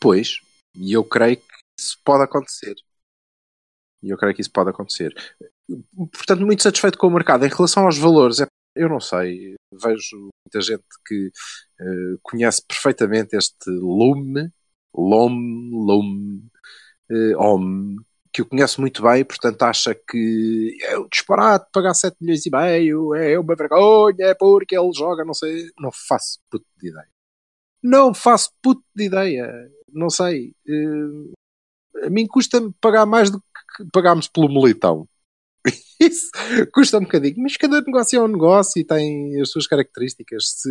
[0.00, 0.40] Pois,
[0.74, 1.44] e eu creio que
[1.78, 2.74] isso pode acontecer.
[4.02, 5.14] E eu creio que isso pode acontecer.
[6.12, 7.44] Portanto, muito satisfeito com o mercado.
[7.44, 9.54] Em relação aos valores, é- eu não sei.
[9.72, 11.30] Vejo muita gente que
[11.80, 14.50] eh, conhece perfeitamente este Lume,
[14.96, 16.44] Lome, Lume,
[17.14, 17.96] eh, Om,
[18.32, 22.50] que eu conheço muito bem, portanto acha que é um disparate pagar 7 milhões e
[22.50, 25.70] meio, é uma vergonha, é porque ele joga, não sei.
[25.78, 27.08] Não faço puto de ideia.
[27.82, 29.70] Não faço puto de ideia.
[29.92, 30.52] Não sei.
[30.68, 35.06] Eh, a mim custa-me pagar mais do que pagámos pelo Militão.
[36.00, 36.30] Isso
[36.72, 37.36] custa um bocadinho.
[37.38, 40.54] Mas cada negócio é um negócio e tem as suas características.
[40.56, 40.70] Se,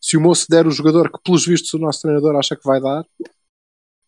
[0.00, 2.80] se o moço der o jogador que, pelos vistos, o nosso treinador acha que vai
[2.80, 3.04] dar,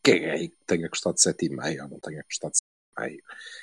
[0.05, 3.17] quem é que tenha custado 7,5 ou não tenha custado 7,5?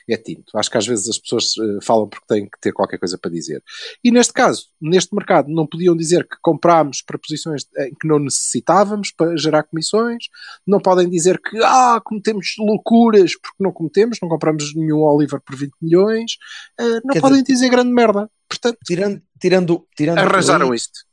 [0.10, 0.58] É tinto.
[0.58, 3.32] Acho que às vezes as pessoas eh, falam porque têm que ter qualquer coisa para
[3.32, 3.64] dizer.
[4.04, 8.20] E neste caso, neste mercado, não podiam dizer que comprámos para posições em que não
[8.20, 10.26] necessitávamos para gerar comissões,
[10.68, 15.56] não podem dizer que ah, cometemos loucuras porque não cometemos, não compramos nenhum Oliver por
[15.56, 16.32] 20 milhões,
[16.78, 18.30] Eh, não Quer podem dizer grande merda.
[18.50, 21.06] Portanto, Tirando, tirando, tirando arranjaram isto.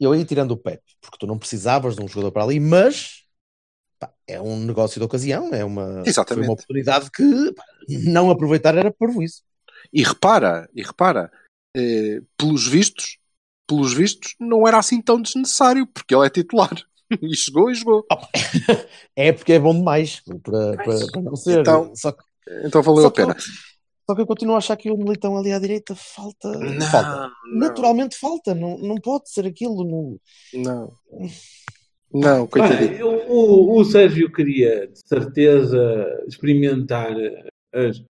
[0.00, 3.19] eu aí tirando o Pep, porque tu não precisavas de um jogador para ali, mas
[4.00, 6.40] pá, é um negócio de ocasião, é uma, Exatamente.
[6.40, 9.42] foi uma oportunidade que pá, não aproveitar era por isso.
[9.92, 11.30] E repara, e repara,
[11.76, 13.18] eh, pelos vistos,
[13.68, 16.74] pelos vistos, não era assim tão desnecessário, porque ele é titular.
[17.20, 18.06] E chegou e jogou.
[19.16, 21.58] É porque é bom demais para, para, para não ser.
[21.58, 22.22] Então, só, que,
[22.64, 23.36] Então valeu a pena.
[24.08, 26.48] só que eu continuo a achar que o militão ali à direita falta.
[26.56, 27.32] Não, falta.
[27.48, 27.58] não.
[27.58, 29.82] Naturalmente falta, não, não pode ser aquilo.
[29.84, 30.20] Não...
[30.54, 30.92] Não.
[32.12, 32.94] Não, coitadinho.
[32.94, 37.14] eu- o, o Sérgio queria, de certeza, experimentar
[37.72, 38.02] as,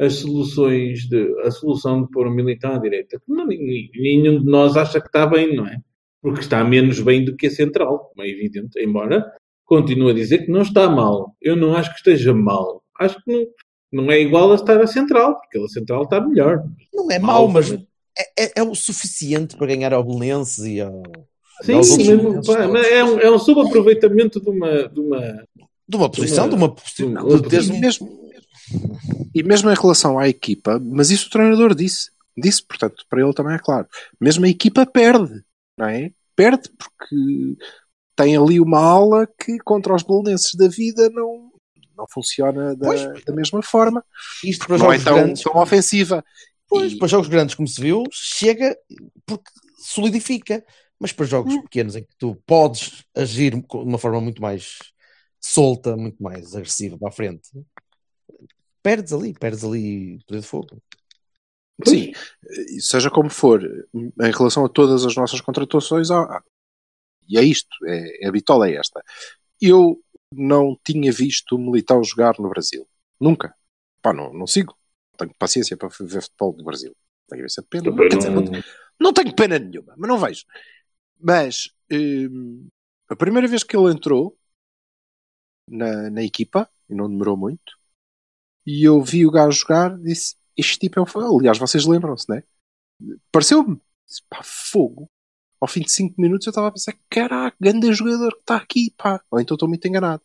[0.00, 3.20] as soluções, de, a solução de pôr o militão à direita.
[3.26, 5.78] Não, nenhum de nós acha que está bem, não é?
[6.22, 8.80] Porque está menos bem do que a central, como é evidente.
[8.80, 9.24] Embora
[9.64, 11.34] continue a dizer que não está mal.
[11.42, 12.82] Eu não acho que esteja mal.
[12.98, 13.46] Acho que não,
[14.04, 16.62] não é igual a estar a central, porque a central está melhor.
[16.94, 17.86] não é mau, mas também.
[18.16, 21.02] é, é- é o suficiente para ganhar ao Belenenses e ao.
[21.62, 25.20] Sim, movimentos pá, mas é um, é um subaproveitamento de uma, de uma
[25.88, 27.06] De uma posição, de uma- uma posição.
[27.12, 28.30] de uma de E um- mesmo,
[29.34, 32.10] e mesmo em relação à equipa, mas isso o treinador disse.
[32.36, 33.86] Disse, portanto, para ele também é claro.
[34.20, 35.42] Mesmo a equipa perde,
[35.76, 36.12] não é?
[36.36, 37.56] Perde porque
[38.14, 41.50] tem ali uma ala que contra os belenenses da vida não,
[41.96, 43.24] não funciona da, Pois.
[43.24, 44.04] da mesma forma.
[44.44, 45.42] Isto para Não é tão, grandes.
[45.42, 46.24] tão ofensiva.
[46.68, 48.76] Pois, E- para jogos grandes, como se viu, chega
[49.26, 49.50] porque
[49.82, 50.64] solidifica.
[51.00, 51.62] Mas para jogos Hum.
[51.62, 54.78] pequenos em que tu podes agir de uma forma muito mais
[55.40, 57.48] solta, muito mais agressiva para a frente,
[58.82, 60.82] perdes ali, perdes ali poder de fogo.
[61.86, 62.12] Sim,
[62.80, 63.62] seja como for,
[63.94, 66.42] em relação a todas as nossas contratações, há- há-
[67.28, 69.00] e é isto, é, a bitola é esta.
[69.60, 72.84] Eu não tinha visto o Militão jogar no Brasil.
[73.20, 73.54] Nunca.
[74.02, 74.74] Pá, não, não sigo.
[75.16, 76.94] Tenho paciência para ver futebol do Brasil.
[77.28, 77.92] Tenho essa pena.
[78.08, 78.60] Dizer, não- não,
[79.00, 80.44] não tenho pena nenhuma, mas não vejo.
[81.20, 82.68] Mas hum,
[83.08, 84.36] a primeira vez que ele entrou
[85.68, 87.78] na, na equipa, e não demorou muito,
[88.66, 91.06] e eu vi o gajo jogar, disse: Este tipo é um.
[91.06, 92.42] fã." Aliás, vocês lembram-se, né?
[93.32, 95.08] Pareceu-me, disse, pá, fogo.
[95.60, 98.94] Ao fim de 5 minutos eu estava a pensar: caraca, grande jogador que está aqui,
[98.96, 99.20] pá.
[99.30, 100.22] Ou então estou muito enganado.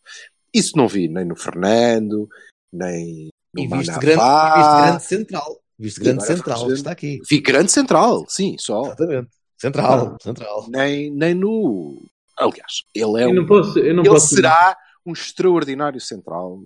[0.52, 2.28] Isso não vi nem no Fernando,
[2.72, 5.60] nem no E viste grande, e viste grande central.
[5.76, 7.20] Viste grande central, está aqui.
[7.28, 8.84] Vi grande central, sim, só.
[8.86, 9.30] Exatamente.
[9.64, 10.66] Central, central.
[10.68, 12.02] Nem, nem no.
[12.36, 13.78] Aliás, ele é Eu um não posso.
[13.78, 16.62] Eu não ele posso será um extraordinário central,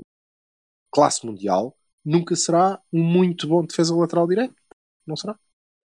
[0.92, 4.54] classe mundial, nunca será um muito bom defesa lateral direito.
[5.06, 5.36] Não será?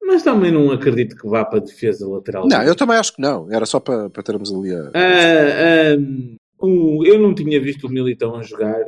[0.05, 2.47] Mas também não acredito que vá para a defesa lateral.
[2.47, 3.51] Não, eu também acho que não.
[3.51, 4.91] Era só para, para termos ali a.
[4.95, 8.81] Ah, ah, o- eu não tinha visto o Militão a jogar,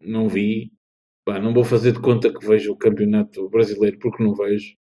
[0.00, 0.72] não vi.
[1.24, 4.74] Pá, não vou fazer de conta que vejo o campeonato brasileiro porque não vejo.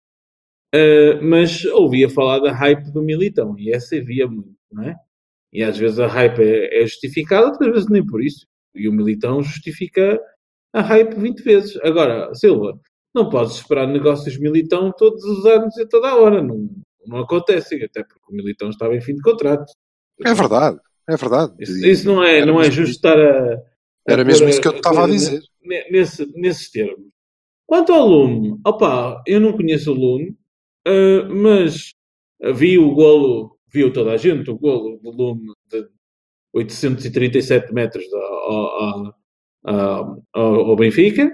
[0.75, 4.97] Ah, mas ouvia falar da hype do Militão e essa havia muito, não é?
[5.53, 8.45] E às vezes a hype é, é justificada, outras vezes nem por isso.
[8.75, 10.21] E o Militão justifica
[10.73, 11.77] a hype 20 vezes.
[11.85, 12.77] Agora, Silva,
[13.15, 16.43] não podes esperar negócios Militão todos os anos e toda a hora.
[16.43, 16.69] Não,
[17.07, 19.71] não acontece, até porque o Militão estava em fim de contrato.
[20.25, 21.53] É verdade, é verdade.
[21.61, 22.91] Isso, isso não é, Era não é justo isso.
[22.97, 23.55] estar a.
[23.55, 25.41] a Era mesmo isso que eu te estava a dizer.
[25.63, 27.07] ne- Nesse, nesses termos.
[27.65, 30.37] Quanto ao Lume, opa, eu não conheço o Lume,
[30.87, 31.93] ah, mas
[32.55, 35.89] vi o golo, viu toda a gente, o golo do Lume de
[36.55, 39.15] 837 metros ao,
[39.65, 41.31] ao- ao- ao Benfica,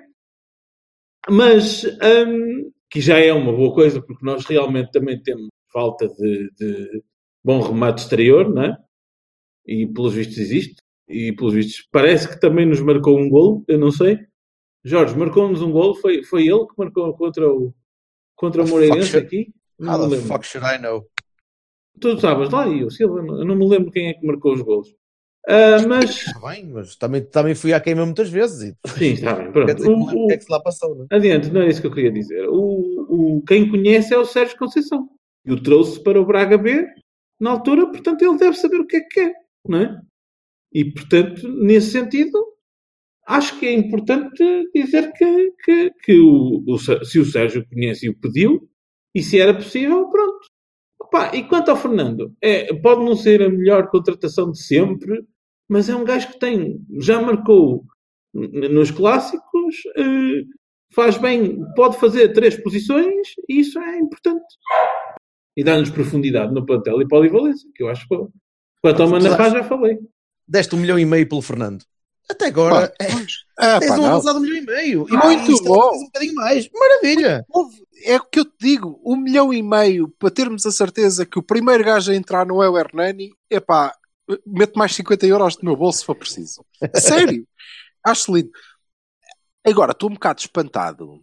[1.29, 6.51] mas hum, que já é uma boa coisa, porque nós realmente também temos falta de,
[6.59, 7.03] de
[7.45, 8.77] bom remate exterior, não é?
[9.67, 10.77] E pelos vistos existe,
[11.09, 14.19] e pelos vistos parece que também nos marcou um golo, eu não sei.
[14.85, 17.75] Jorge, marcou-nos um golo, foi, foi ele que marcou contra o,
[18.41, 19.53] contra o Moreirense aqui?
[19.79, 20.29] How Não me the lembro.
[20.29, 21.07] fuck should I know?
[22.01, 24.63] Tu estavas lá e o Silva, eu não me lembro quem é que marcou os
[24.63, 24.89] golos.
[25.49, 28.75] Ah, mas, Está bem, mas também, também fui à queima muitas vezes.
[28.87, 29.75] E sim, está bem, quer pronto.
[29.75, 31.17] dizer, O- que é que se lá passou, não é?
[31.17, 32.47] Adiante, não é isso que eu queria dizer.
[32.49, 32.57] O,
[33.39, 35.09] o, quem conhece é o Sérgio Conceição.
[35.45, 36.87] E o trouxe para o Braga B
[37.41, 39.33] na altura, portanto ele deve saber o que é que quer,
[39.67, 40.01] não é?
[40.73, 42.39] E portanto, nesse sentido,
[43.31, 48.11] acho que é importante dizer que, que, que o, o se o Sérgio conhece e
[48.11, 48.69] o pediu,
[49.15, 50.41] e se era possível, pronto.
[51.01, 55.25] Opa, e quanto ao Fernando, é, pode não ser a melhor contratação de sempre,
[55.69, 57.85] mas é um gajo que tem, já marcou
[58.33, 60.43] nos clássicos, eh,
[60.93, 64.45] faz bem, pode fazer três posições e isso é importante.
[65.57, 68.17] E dá-nos profundidade no plantel e polivalência, que eu acho que
[68.83, 69.99] Quanto ao Manafá já falei.
[70.49, 71.85] Deste um milhão e meio pelo Fernando.
[72.31, 73.09] Até agora, Pá, é,
[73.59, 74.07] Ah, tens pá, um não.
[74.07, 75.07] avançado de um milhão e meio.
[75.09, 75.91] E Muito isto bom.
[75.97, 76.69] um bocadinho mais.
[76.73, 77.45] Maravilha.
[77.49, 81.27] Houve- É o que eu te digo, um milhão e meio para termos a certeza
[81.27, 83.95] que o primeiro gajo a entrar não é o Hernani, epá,
[84.47, 86.65] mete mais 50 euros no meu bolso se for preciso.
[86.97, 87.47] Sério,
[88.03, 88.51] acho lindo.
[89.67, 91.21] Agora, estou um bocado espantado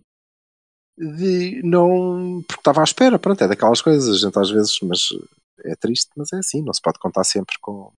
[0.97, 2.43] de não.
[2.47, 5.07] Porque estava à espera, pronto, é daquelas coisas, a gente às vezes, mas
[5.65, 7.91] é triste, mas é assim, não se pode contar sempre com.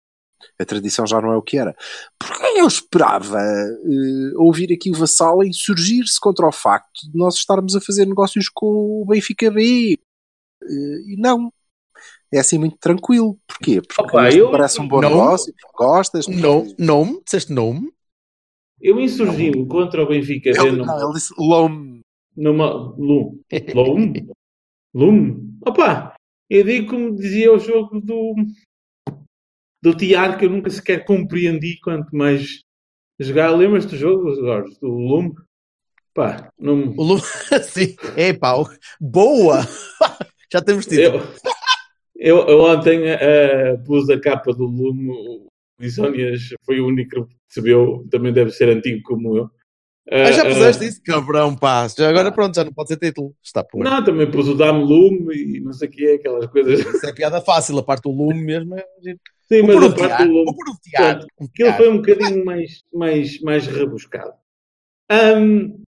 [0.62, 1.74] A tradição já não é o que era.
[2.20, 7.76] Porque eu esperava eh, ouvir aqui o Vassal insurgir-se contra o facto de nós estarmos
[7.76, 9.94] a fazer negócios com o Benfica B.
[10.62, 10.68] Eh,
[11.14, 11.52] e não.
[12.32, 13.40] É assim muito tranquilo.
[13.48, 13.82] Porquê?
[13.82, 16.28] Porque Opa, eu- parece um bom não- negócio, gostas.
[16.28, 17.92] Não, nome, disseste nome.
[18.82, 22.02] Eu insurgi-me contra o Benfica B Ele, numa, não, ele disse Lome.
[22.36, 23.42] numa Lume.
[23.76, 24.30] Lume?
[24.94, 25.58] Lume?
[25.66, 26.14] Opa,
[26.50, 28.36] eu digo como dizia o jogo do
[29.82, 32.64] do Tiar que eu nunca sequer compreendi quanto mais
[33.20, 33.52] jogar.
[33.52, 34.78] Lembras do jogo, Jorge?
[34.82, 35.34] Do Lume?
[36.14, 36.94] Pá, não...
[36.98, 37.20] O Lu...
[37.64, 38.54] Sim, é pá,
[39.00, 39.60] boa!
[40.52, 41.02] Já temos tido.
[41.02, 41.22] Eu,
[42.16, 45.48] eu, eu ontem eh, pus a capa do Lume, o
[45.80, 49.50] Insónias foi o único que percebeu, também deve ser antigo como eu.
[50.12, 51.88] Ah, já Eh, puseste eh, isso, cabrão, pá.
[51.88, 53.36] Já Agora pronto, já não pode ser título.
[53.44, 53.84] Está por.
[53.84, 56.80] Não, também pus o Dame Lume e não sei o que é, aquelas coisas.
[56.80, 58.84] Isso é piada fácil, a parte do lume mesmo é.
[59.52, 60.54] Sim, mas a um parte teatro, do um
[61.42, 61.78] um Aquilo teatro.
[61.78, 64.34] foi um bocadinho mais, mais, mais rebuscado.
[65.12, 65.82] Ahm,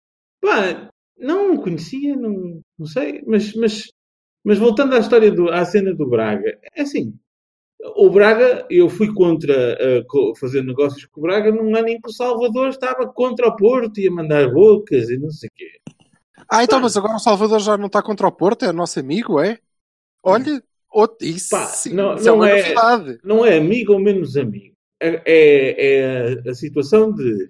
[0.41, 3.91] pá, não conhecia, não, não sei, mas, mas,
[4.43, 7.19] mas voltando à história, do, à cena do Braga, é assim,
[7.97, 9.77] O Braga, eu fui contra
[10.13, 13.55] uh, fazer negócios com o Braga num ano em que o Salvador estava contra o
[13.57, 15.81] Porto e a mandar bocas e não sei o quê.
[16.49, 19.39] Ah, então, mas agora o Salvador já não está contra o Porto, é nosso amigo,
[19.39, 19.59] é?
[20.23, 23.19] Olha, outro, isso, Pá, sim, não- isso é não é- novidade.
[23.23, 24.75] Não é amigo ou menos amigo.
[25.01, 27.49] É, é- é a situação de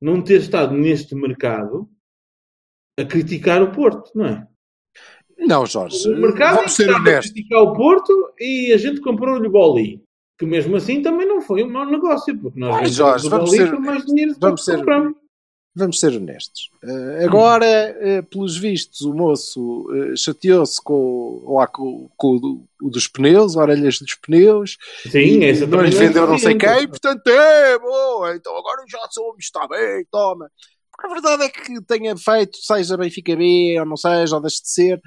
[0.00, 1.88] não ter estado neste mercado
[2.98, 4.46] a criticar o Porto, não é?
[5.38, 8.76] Não, Jorge, O mercado é vamos que ser estava a criticar o Porto e a
[8.78, 10.02] gente comprou-lhe o Boli.
[10.38, 13.78] Que mesmo assim também não foi um mau negócio, porque nós Ai, Jorge, vamos ser-
[13.78, 15.14] mais dinheiro do que vamos ser- compramos.
[15.78, 16.70] Vamos ser honestos.
[16.82, 22.64] Eh, agora, eh, pelos vistos, o moço eh, chateou-se com, lá, com, com o, do-
[22.82, 27.26] o dos pneus, orelhas dos pneus, Sim, e essa não vendeu não sei quem, portanto,
[27.28, 30.50] é, boa, então agora já somos, está bem, toma.
[30.90, 34.62] Porque a verdade é que tenha feito, seja Benfica B ou não seja, ou deixe
[34.62, 35.02] de ser,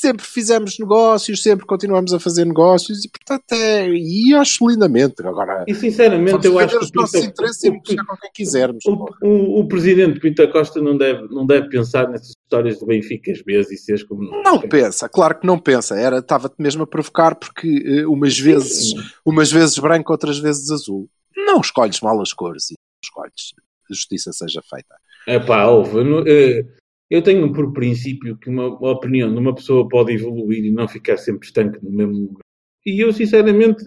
[0.00, 5.14] sempre fizemos negócios, sempre continuamos a fazer negócios e, portanto, é, e acho lindamente.
[5.26, 8.30] Agora, E sinceramente, eu acho que os nossos Pinto- interesses e o- negociar com quem
[8.32, 8.84] quisermos.
[8.86, 13.32] o, o, o presidente Pinto Costa não deve, não deve pensar nessas histórias de Benfica
[13.32, 15.94] às vezes e seres como Não pensa, claro que não pensa.
[15.98, 21.08] Era, estava-te mesmo a provocar porque eh, umas vezes, umas vezes branco, outras vezes azul.
[21.36, 23.52] Não escolhes mal as cores e não escolhes.
[23.90, 24.94] A justiça seja feita.
[25.26, 26.64] É pá, ouve, eu, não- eh,
[27.10, 30.86] eu tenho por princípio que uma, uma opinião de uma pessoa pode evoluir e não
[30.86, 32.42] ficar sempre estanque no mesmo lugar.
[32.84, 33.84] E eu, sinceramente,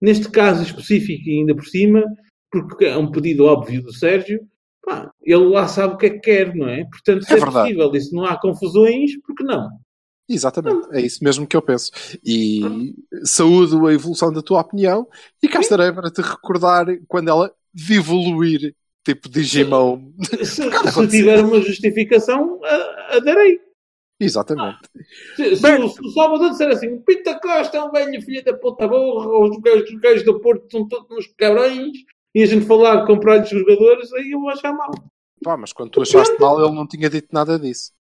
[0.00, 2.04] neste caso específico e ainda por cima,
[2.50, 4.40] porque é um pedido óbvio do Sérgio,
[4.84, 6.84] pá, ele lá sabe o que é que quer, não é?
[6.84, 9.68] Portanto, se É é, possível e se não há confusões, por que não?
[10.28, 11.90] Exatamente, é isso mesmo que eu penso.
[12.24, 12.94] E
[13.24, 15.08] saúdo a evolução da tua opinião
[15.42, 17.52] e cá estarei para te recordar quando ela
[17.90, 20.12] evoluir, tipo Digimon.
[20.44, 23.60] Se, se tiver uma justificação, a, a darei.
[24.20, 24.78] Exatamente.
[25.36, 28.52] Se, se Bem- se o Salvador disser assim, Pinta Costa é um velho filho da
[28.54, 31.96] puta borra, os gajos, os do Porto são todos uns cabrões,
[32.34, 34.90] e a gente falar de comprar-lhes jogadores, aí eu vou achar mal.
[35.42, 37.92] Pá, mas quando tu achaste mal, ele não tinha dito nada disso.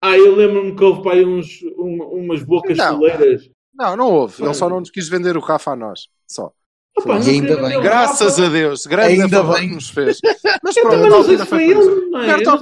[0.00, 2.94] Ah, eu lembro-me que houve para aí uns, um- umas bocas Não.
[2.98, 3.50] soleiras.
[3.74, 4.42] Não, não houve.
[4.44, 6.08] Ele só não nos quis vender o Rafa a nós.
[6.30, 6.52] Só.
[6.98, 7.80] Opa, E ainda bem.
[7.80, 9.68] Graças a Deus, grande Ainda bem.
[9.68, 10.18] que nos fez.
[10.62, 11.90] Mas Eu pronto, também na não sei se foi isso.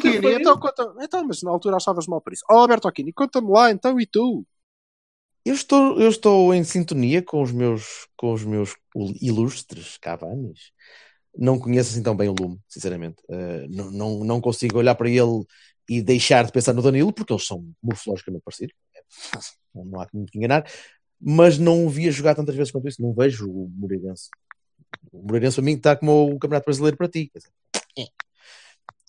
[0.09, 0.40] ele, é?
[0.40, 2.44] Então, conta, então, mas na altura achavas mal por isso.
[2.51, 4.44] Oh, Bertolini, conta-me lá então e tu?
[5.44, 8.75] Eu estou, eu estou em sintonia com os meus, com os meus
[9.22, 10.72] ilustres Cavanis.
[11.38, 13.16] Não conheço assim tão bem o Lume, sinceramente.
[13.31, 15.44] Eh, não, não, não consigo olhar para ele
[15.88, 18.75] e deixar de pensar no Danilo, porque eles são morfologicamente parecidos.
[19.75, 20.64] Não há muito que enganar.
[21.20, 23.00] Mas não o via jogar tantas vezes quanto isso.
[23.02, 24.29] Não vejo o Moreirense.
[25.12, 27.31] O Moreirense para mim está como o Campeonato Brasileiro para ti.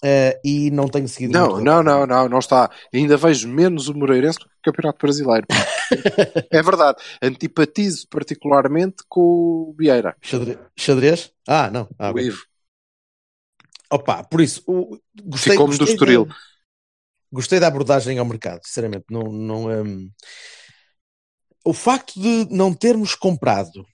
[0.03, 2.71] eh, e não tenho seguido Não, não, não, não, não está.
[2.93, 5.47] Ainda vejo menos o Moreirense do que o Campeonato Brasileiro.
[6.51, 6.97] é verdade.
[7.21, 11.31] Antipatizo particularmente com o Vieira, Xadre- Xadrez?
[11.47, 11.89] Ah, não.
[11.97, 12.19] Ah, o.
[12.19, 12.43] Ivo.
[13.89, 16.25] Opa, por isso, o, gostei, Ficou-me do Estoril.
[16.25, 16.35] Da,
[17.31, 19.05] gostei da abordagem ao mercado, sinceramente.
[19.09, 20.11] Não, não, hum,
[21.67, 23.85] o facto de não termos comprado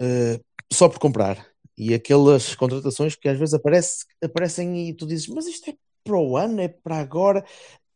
[0.00, 0.38] eh,
[0.72, 1.46] só por comprar
[1.78, 6.16] e aquelas contratações que às vezes aparece, aparecem e tu dizes, mas isto é para
[6.18, 7.44] o ano, é para agora.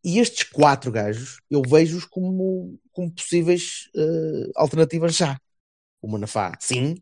[0.03, 5.39] E estes quatro gajos eu vejo-os como, como possíveis eh, alternativas já.
[6.01, 6.95] O Manafá, sim,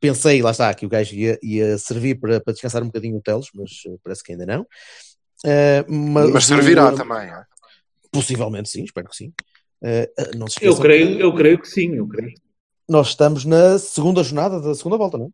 [0.00, 3.22] pensei, lá está, que o gajo ia, ia servir para, para descansar um bocadinho o
[3.22, 4.66] Teles, mas eh, parece que ainda não.
[5.44, 7.28] Eh, mas Mas servirá o- também.
[7.28, 7.44] é?
[8.10, 9.32] Possivelmente sim, espero que sim.
[9.82, 12.34] Eh, eh, não se Eu creio, que eu creio que sim, eu creio.
[12.88, 15.28] nós estamos na segunda jornada da segunda volta, não é?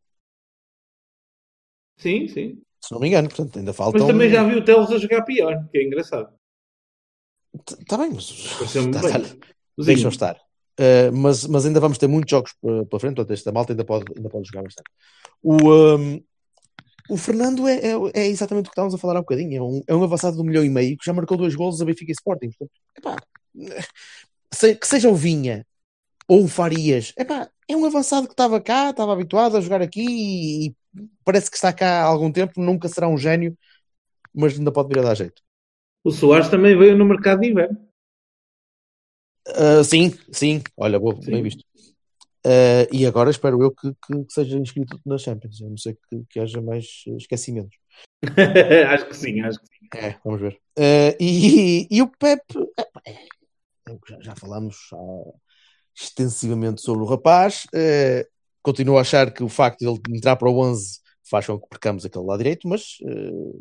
[1.99, 2.63] Sim, sim.
[2.83, 4.01] Se não me engano, portanto, ainda faltam.
[4.01, 6.33] Mas também já vi o Teles a jogar pior, que é engraçado.
[7.81, 8.29] Está bem, mas
[8.93, 9.37] tá-
[9.85, 10.37] deixam estar.
[10.79, 14.05] Uh, mas, mas ainda vamos ter muitos jogos pela frente, portanto, esta malta ainda pode,
[14.17, 14.89] ainda pode jogar bastante.
[15.43, 15.57] O,
[15.97, 16.23] um,
[17.11, 19.57] o Fernando é, é, é exatamente o que estávamos a falar há um bocadinho.
[19.57, 21.83] É um, é um avançado de um milhão e meio que já marcou dois golos
[21.83, 22.51] a Benfica e Sporting.
[22.51, 23.17] Portanto, epá,
[24.51, 25.67] que seja o Vinha
[26.29, 30.03] ou o Farias, epá, é um avançado que estava cá, estava habituado a jogar aqui
[30.03, 30.75] e, e
[31.25, 32.61] parece que está cá há algum tempo.
[32.61, 33.57] Nunca será um gênio,
[34.35, 35.43] mas ainda pode vir a dar jeito.
[36.05, 37.79] O Soares também veio no mercado de inverno.
[39.49, 41.31] Uh, sim, sim, olha, boa, Sim.
[41.31, 41.65] bem visto.
[42.47, 45.99] Uh, e agora espero eu que, que- que seja inscrito na Champions, a não ser
[46.09, 47.77] que, que haja mais esquecimentos.
[48.91, 49.89] acho que sim, acho que sim.
[49.95, 50.61] É, vamos ver.
[50.79, 52.43] Uh, e, e o Pep,
[53.07, 53.38] é, é o que
[54.09, 55.33] já, já falámos ah,
[55.95, 57.65] extensivamente sobre o rapaz.
[57.75, 58.27] Uh,
[58.63, 61.69] continuo a achar que o facto de ele entrar para o 11 faz com que
[61.69, 63.59] percamos aquele lado direito, mas uh,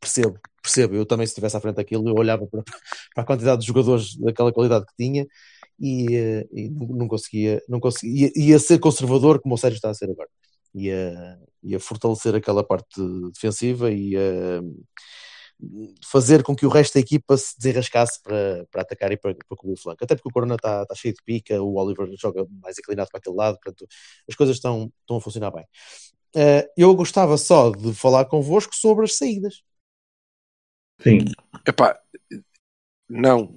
[0.00, 0.94] percebo, percebo.
[0.94, 2.62] Eu também, se estivesse à frente daquilo, eu olhava para,
[3.14, 5.26] para a quantidade de jogadores daquela qualidade que tinha
[5.78, 9.90] e, eh, e não, conseguia, não conseguia ia, ia ser conservador como o Sérgio está
[9.90, 10.28] a ser agora.
[10.74, 13.00] Ia, ia fortalecer aquela parte
[13.32, 14.14] defensiva e
[16.04, 19.56] fazer com que o resto da equipa se desenrascasse para, para atacar e para, para
[19.56, 20.04] cobrir o flanco.
[20.04, 23.18] Até porque o Corona está, está cheio de pica, o Oliver joga mais inclinado para
[23.18, 23.86] aquele lado, portanto
[24.28, 25.64] as coisas estão, estão a funcionar bem.
[26.34, 29.62] Uh, eu gostava só de falar convosco sobre as saídas.
[31.00, 31.24] Sim.
[31.66, 31.98] Epá,
[33.08, 33.54] não.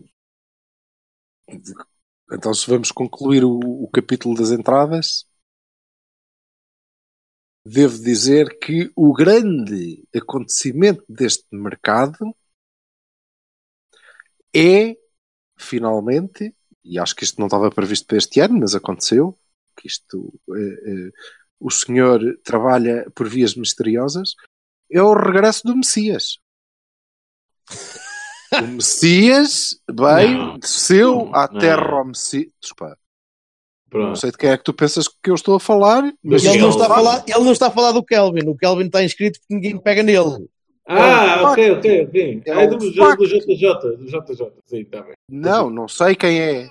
[2.32, 5.26] Então, se vamos concluir o, o capítulo das entradas,
[7.70, 12.36] devo dizer que o grande acontecimento deste mercado
[14.56, 14.98] é,
[15.56, 19.38] finalmente, e acho que isto não estava previsto para este ano, mas aconteceu,
[19.78, 21.12] que isto eh, eh,
[21.60, 24.34] o senhor trabalha por vias misteriosas,
[24.92, 26.40] é o regresso do Messias.
[28.64, 32.52] o Messias veio, desceu à terra ao Messias.
[32.60, 32.98] Desculpa.
[33.94, 36.60] Não sei de quem é que tu pensas que eu estou a falar, mas ele
[36.60, 38.48] não, está a falar, ele não está a falar do Kelvin.
[38.48, 40.48] O Kelvin está inscrito porque ninguém pega nele.
[40.88, 42.42] Ah, é ok, ok, ok.
[42.46, 44.52] É, é do, do, do JJ, do JJ.
[44.66, 45.14] Sim, está bem.
[45.30, 46.70] Não, não sei quem é.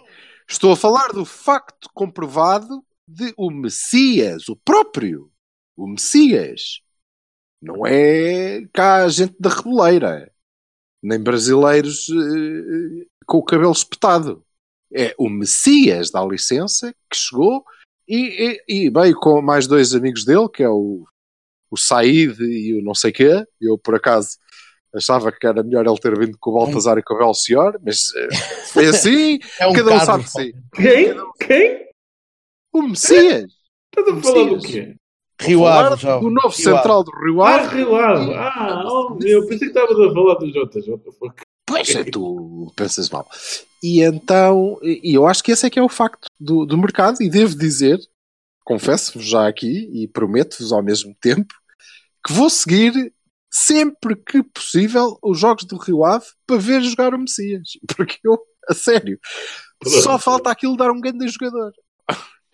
[0.49, 5.31] Estou a falar do facto comprovado de o Messias, o próprio,
[5.77, 6.81] o Messias.
[7.63, 10.33] Não é cá a gente da reboleira,
[11.03, 14.45] nem brasileiros uh, com o cabelo espetado.
[14.95, 17.65] É o Messias da licença que chegou
[18.09, 21.05] e, e, e, veio com mais dois amigos dele, que é o,
[21.71, 23.45] o Said e o não sei quê.
[23.61, 24.39] Eu, por acaso,
[24.95, 28.11] achava que era melhor ele ter vindo com o Baltazar e com o Belcior, mas
[28.11, 28.29] uh,
[28.73, 30.55] foi assim, é um cada um sabe de si.
[30.75, 31.15] Quem?
[31.47, 31.89] Quem?
[32.73, 33.53] O Messias!
[33.95, 34.95] Estás a falar do quê?
[35.41, 36.05] Rio Ave.
[36.05, 37.65] Do novo Rio central do Rio Ave.
[37.65, 38.35] Ah, Rio Ave.
[38.35, 40.99] Ah, oh, eu pensei que estavas a falar do JJ.
[40.99, 41.33] Pois
[41.81, 43.29] é, tu pensas mal.
[43.83, 47.23] E então, e eu acho que esse é que é o facto do, do mercado,
[47.23, 47.99] e devo dizer,
[48.65, 51.55] confesso-vos já aqui, e prometo-vos ao mesmo tempo,
[52.27, 53.13] que vou seguir
[53.51, 57.69] sempre que possível os jogos do Rio Ave para ver jogar o Messias.
[57.97, 59.19] Porque eu, a sério,
[59.85, 61.73] só falta aquilo dar um grande jogador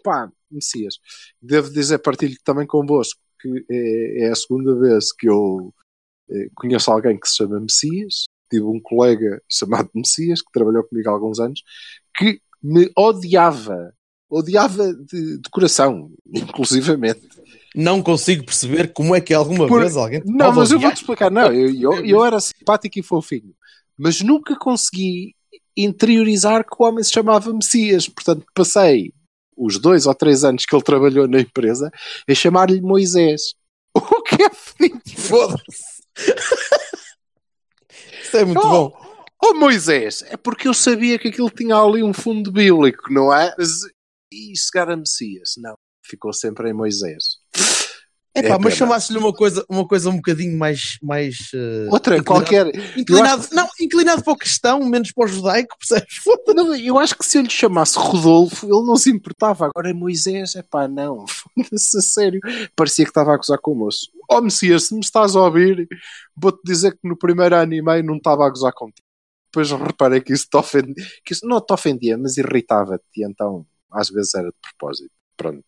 [0.04, 0.96] pá, Messias.
[1.42, 5.74] Devo dizer, partilho também convosco que é, é a segunda vez que eu
[6.30, 8.26] é, conheço alguém que se chama Messias.
[8.50, 11.62] Tive um colega chamado Messias que trabalhou comigo há alguns anos
[12.16, 13.92] que me odiava,
[14.30, 17.28] odiava de, de coração, inclusivamente.
[17.74, 19.80] Não consigo perceber como é que alguma Por...
[19.80, 20.22] vez alguém.
[20.24, 21.30] Não, mas eu vou-te explicar.
[21.30, 23.54] Não, eu, eu, eu era simpático e fofinho,
[23.98, 25.34] mas nunca consegui
[25.76, 28.08] interiorizar que o homem se chamava Messias.
[28.08, 29.12] Portanto, passei
[29.56, 31.90] os dois ou três anos que ele trabalhou na empresa
[32.28, 33.54] a chamar-lhe Moisés.
[33.96, 35.00] O que é fedido?
[35.16, 36.02] Foda-se.
[38.24, 39.04] Isso é muito oh, bom.
[39.42, 43.54] Oh Moisés, é porque eu sabia que aquilo tinha ali um fundo bíblico, não é?
[44.32, 45.52] E chegar a Messias?
[45.58, 47.36] Não, ficou sempre em Moisés.
[48.34, 50.98] É pá, mas chamasse-lhe uma coisa, uma coisa um bocadinho mais.
[51.00, 52.98] mais uh, Outra, inclinado, qualquer.
[52.98, 53.54] Inclinado, acho...
[53.54, 56.20] Não, inclinado para o cristão, menos para o judaico, percebes?
[56.48, 59.66] Não, eu acho que se eu lhe chamasse Rodolfo, ele não se importava.
[59.66, 61.24] Agora é Moisés, é pá, não,
[61.54, 62.40] foda-se a sério.
[62.74, 64.10] Parecia que estava a acusar com o moço.
[64.28, 65.86] Ó oh, Messias, se me estás a ouvir,
[66.36, 69.06] vou-te dizer que no primeiro ano e meio não estava a gozar contigo.
[69.52, 73.64] Depois reparei que isso te ofendia, que isso não te ofendia, mas irritava-te, e então
[73.92, 75.12] às vezes era de propósito.
[75.36, 75.64] Pronto.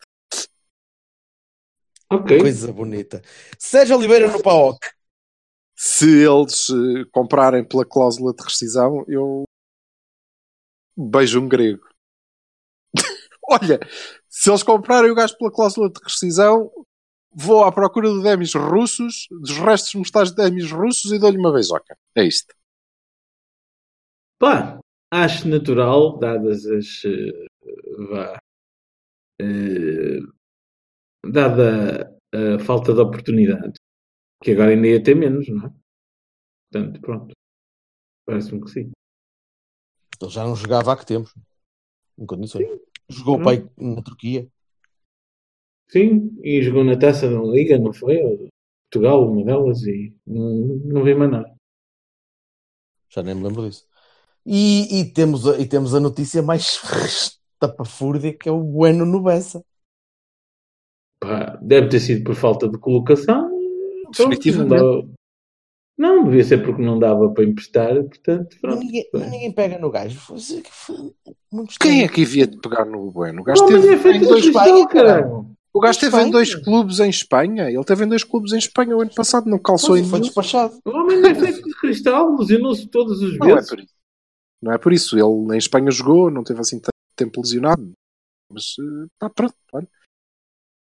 [2.12, 2.38] Okay.
[2.38, 3.20] Coisa bonita.
[3.58, 4.78] Sérgio Oliveira no PAOC.
[5.74, 9.44] Se eles uh, comprarem pela cláusula de rescisão, eu
[10.96, 11.86] beijo um grego.
[13.50, 13.78] Olha,
[14.28, 16.70] se eles comprarem o gajo pela cláusula de rescisão,
[17.30, 21.52] vou à procura de demis russos, dos restos mortais de demis russos e dou-lhe uma
[21.52, 21.96] beijoca.
[22.16, 22.54] É isto.
[24.38, 24.78] Pá,
[25.12, 27.04] acho natural, dadas as.
[27.04, 28.38] Uh, vá.
[29.42, 30.35] Uh,
[31.30, 33.74] dada a falta de oportunidade,
[34.42, 35.72] que agora ainda ia ter menos, não é?
[36.70, 37.34] Portanto, pronto.
[38.26, 38.90] Parece-me que sim.
[40.20, 41.34] Ele já não jogava há que tempos.
[42.18, 42.66] Em condições.
[42.66, 42.80] Sim.
[43.08, 44.48] Jogou pai na Turquia.
[45.88, 48.50] Sim, e jogou na taça da Liga, não foi?
[48.90, 51.56] Portugal, uma delas, e não, não vi mais nada.
[53.08, 53.86] Já nem me lembro disso.
[54.44, 56.80] E, e, temos, a, e temos a notícia mais
[57.58, 59.64] tapafúrdia que é o Bueno no Bessa.
[61.20, 63.50] Pá, deve ter sido por falta de colocação.
[64.10, 64.82] Definitivamente.
[64.82, 65.16] Não,
[65.98, 68.80] não, devia ser porque não dava para emprestar, portanto, pronto.
[68.80, 70.20] Ninguém, ninguém pega no gajo.
[71.80, 73.40] Quem é que havia de pegar no Bueno?
[73.40, 74.86] O gajo não, teve é em dois Espanha,
[75.72, 77.70] O gajo teve em dois clubes em Espanha.
[77.70, 80.78] Ele teve em dois clubes em Espanha o ano passado, não calçou em Foi despachado.
[80.84, 83.38] O homem não é feito de cristal, ilusionou-se todas as vezes.
[83.38, 83.94] Não é por isso.
[84.62, 85.16] Não é por isso.
[85.16, 86.78] Ele em Espanha jogou, não teve assim
[87.16, 87.92] tempo lesionado.
[88.52, 88.76] Mas
[89.14, 89.88] está pronto, olha.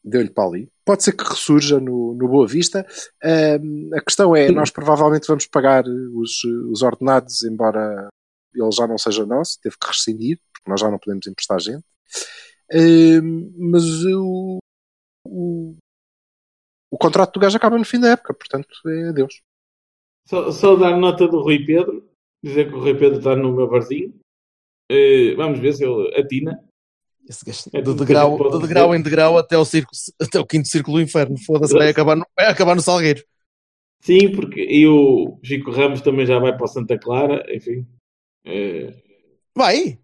[0.04, 0.72] Deu-lhe para ali.
[0.86, 2.86] Pode ser que ressurja no, no Boa Vista.
[3.22, 8.08] A questão é, nós provavelmente vamos pagar os, os ordenados, embora
[8.54, 11.86] ele já não seja nosso, teve que rescindir, porque nós já não podemos emprestar gente.
[13.58, 14.60] Mas o,
[15.26, 15.76] o,
[16.92, 19.42] o contrato do gajo acaba no fim da época, portanto é adeus.
[20.28, 22.08] Só, só dar nota do Rui Pedro,
[22.44, 24.14] dizer que o Rui Pedro está no meu barzinho.
[24.92, 26.64] Eh, vamos ver se ele atina.
[27.30, 29.64] Esse gajo, É do degrau, que a gente pode do degrau em degrau até ao,
[29.64, 31.38] círculo, até o quinto círculo do inferno.
[31.46, 33.24] Foda-se, vai acabar, no, vai acabar no Salgueiro.
[34.02, 37.86] Sim, porque e o Chico Ramos também já vai para o Santa Clara, enfim.
[38.46, 38.94] Eh,
[39.56, 40.00] Vai,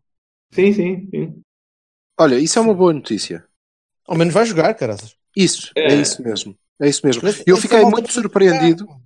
[0.52, 1.42] sim, sim, sim.
[2.20, 3.44] Olha, isso é uma boa notícia.
[4.08, 5.16] ao menos vai jogar, caraças.
[5.36, 5.96] Isso, é, É.
[5.96, 6.56] isso mesmo.
[6.80, 7.28] É isso mesmo.
[7.28, 8.84] Essa- Eu fiquei malta muito surpreendido.
[8.86, 9.00] jogar.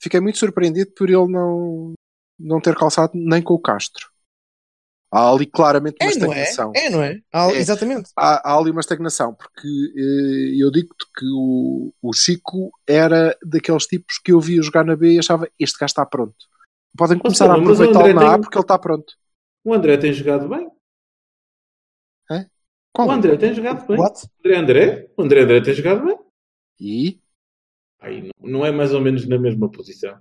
[0.00, 1.94] Fiquei muito surpreendido por ele não,
[2.38, 4.06] não ter calçado nem com o Castro.
[5.10, 6.10] Há ali claramente uma É, é?
[6.10, 6.72] estagnação.
[6.74, 7.20] É, não é?
[7.32, 7.56] Ah, É.
[7.56, 8.10] Exatamente.
[8.16, 13.86] Há, há ali uma estagnação, porque eh, eu digo-te que o, o Chico era daqueles
[13.86, 16.34] tipos que eu via jogar na B e achava este gajo está pronto.
[16.96, 19.12] Podem começar a aproveitá-lo André na A porque ele está pronto.
[19.64, 20.68] O André tem jogado bem.
[22.96, 23.08] Qual?
[23.08, 23.98] O André tem jogado bem.
[23.98, 24.26] What?
[24.40, 25.10] André André?
[25.18, 26.18] O André André tem jogado bem.
[26.80, 27.20] E?
[28.00, 30.18] Aí não é mais ou menos na mesma posição.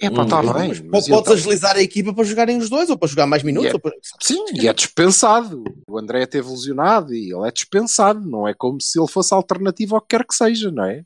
[0.00, 0.68] É pá, Hum, está mas bem.
[0.68, 3.42] Mas mas podes então- agilizar a equipa para jogarem os dois, ou para jogar mais
[3.42, 3.66] minutos.
[3.66, 3.80] Yeah.
[3.84, 3.98] Ou para...
[4.22, 5.64] Sim, e é dispensado.
[5.88, 8.20] O André teve lesionado e ele é dispensado.
[8.20, 11.02] Não é como se ele fosse alternativa ao que quer que seja, não é?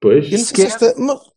[0.00, 0.26] Pois.
[0.30, 0.84] Eu não, sei se esta,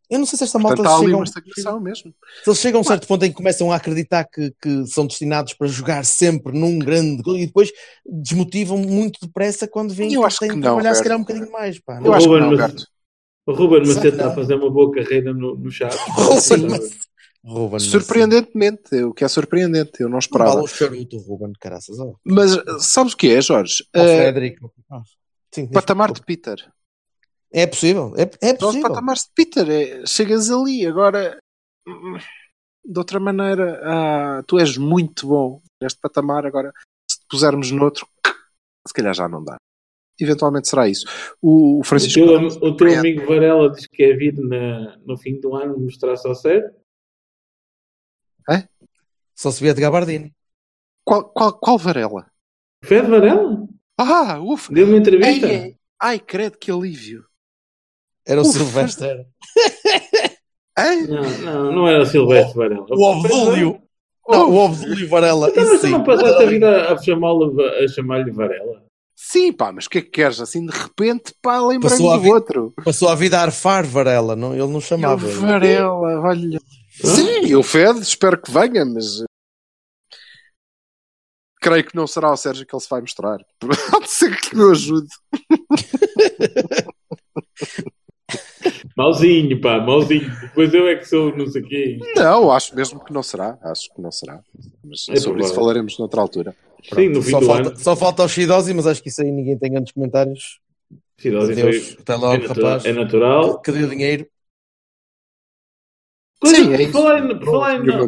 [0.09, 2.13] eu não sei se esta malta Portanto, há ali chega, a uma estagnação mesmo.
[2.43, 5.07] se eles chegam a um certo ponto em que começam a acreditar que, que são
[5.07, 7.71] destinados para jogar sempre num grande gol e depois
[8.05, 11.17] desmotivam muito depressa quando veem Eu que acho têm que que não, trabalhar se calhar
[11.17, 11.79] um bocadinho mais.
[11.79, 11.95] Pá.
[11.95, 12.83] Eu Não, acho que não, Berto.
[13.49, 14.35] O Ruben Macedo está a não.
[14.35, 15.95] fazer uma boa carreira no, no chat.
[17.43, 17.79] Ruben.
[17.79, 20.51] Surpreendentemente, o que é surpreendente, eu não Não esperava.
[20.51, 21.97] vale um charuto, Ruben, caraças.
[21.97, 22.15] Oh.
[22.23, 23.83] Mas sabes o que é, Jorge?
[23.95, 24.71] Oh, Frederico.
[24.91, 25.01] Ah,
[25.51, 26.57] sim, patamar de Peter.
[27.51, 28.87] É possível, é, é Nós possível.
[28.89, 29.67] patamares de Peter.
[29.69, 31.39] É, chegas ali, agora
[32.85, 36.71] de outra maneira, ah, tu és muito bom neste patamar, agora
[37.09, 38.05] se te pusermos noutro,
[38.85, 39.55] se calhar já não dá.
[40.19, 41.05] Eventualmente será isso.
[41.41, 42.99] O, o O Francisco teu, Ramos o teu surpreende.
[42.99, 46.69] amigo Varela diz que quer vir na, no fim do ano mostrar-se ao sério.
[49.35, 50.33] Só se via de Gabardini.
[51.05, 52.25] qual, qual, qual Varela?
[52.83, 53.65] Fede Varela?
[53.97, 54.73] Ah, ufa!
[54.73, 55.47] Deu uma entrevista?
[55.47, 55.75] Ei, ei.
[56.01, 57.23] Ai, credo, que alívio!
[58.27, 58.51] Era o Uf.
[58.51, 59.25] Silvestre.
[61.07, 62.85] Não, não, não era Silvestre Varela.
[62.89, 63.81] O Obdúlio.
[64.25, 65.49] O Obdúlio Varela.
[65.49, 68.85] Então, mas não passaste a vida a chamá-lo a chamar-lhe Varela?
[69.31, 70.41] Sim, pá, mas o que é que queres?
[70.41, 72.73] Assim, de repente, pá, lembrei-me a do outro.
[72.83, 74.35] Passou a vida a arfar Varela.
[74.35, 75.27] Não, ele não chamava.
[75.27, 76.59] Varela, olha.
[76.91, 79.21] Sim, o Fed, espero que venha, mas.
[79.21, 79.25] eh,
[81.61, 83.37] Creio que não será o Sérgio que ele se vai mostrar.
[83.91, 85.07] Pode ser que me ajude.
[88.97, 90.29] Mauzinho, pá, mauzinho.
[90.41, 91.97] Depois eu é que sou não sei quê.
[92.15, 93.57] Não, acho mesmo que não será.
[93.61, 94.41] Acho que não será.
[94.89, 96.55] Mas É sobre isso falaremos noutra altura.
[96.93, 97.77] Sim, no fim Só do falta, ano.
[97.79, 100.59] só falta os Shidosi, mas acho que isso aí ninguém tem grandes comentários.
[101.19, 101.87] Cidade Adeus.
[101.89, 102.85] foi- Até é, logo, natural, rapaz.
[102.85, 103.61] é natural.
[103.61, 104.27] Que deu dinheiro.
[106.39, 108.05] Coisa, Sim, é falar em- por falar em E uma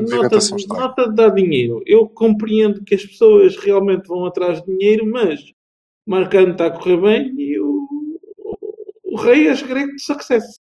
[0.77, 1.84] nota, de dar dinheiro.
[1.86, 5.41] Eu compreendo que as pessoas realmente vão atrás de dinheiro, mas
[6.07, 7.86] o Marcano está a correr bem e o,
[8.38, 8.57] o,
[9.03, 10.57] o rei é grego de sucesso.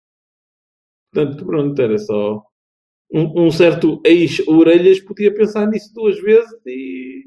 [1.12, 2.42] Portanto, pronto, era só
[3.12, 7.24] um, um certo ex-orelhas podia pensar nisso duas vezes e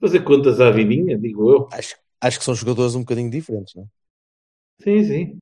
[0.00, 1.68] fazer contas à vidinha, digo eu.
[1.72, 3.86] Acho, acho que são jogadores um bocadinho diferentes, não é?
[4.82, 5.38] Sim, sim.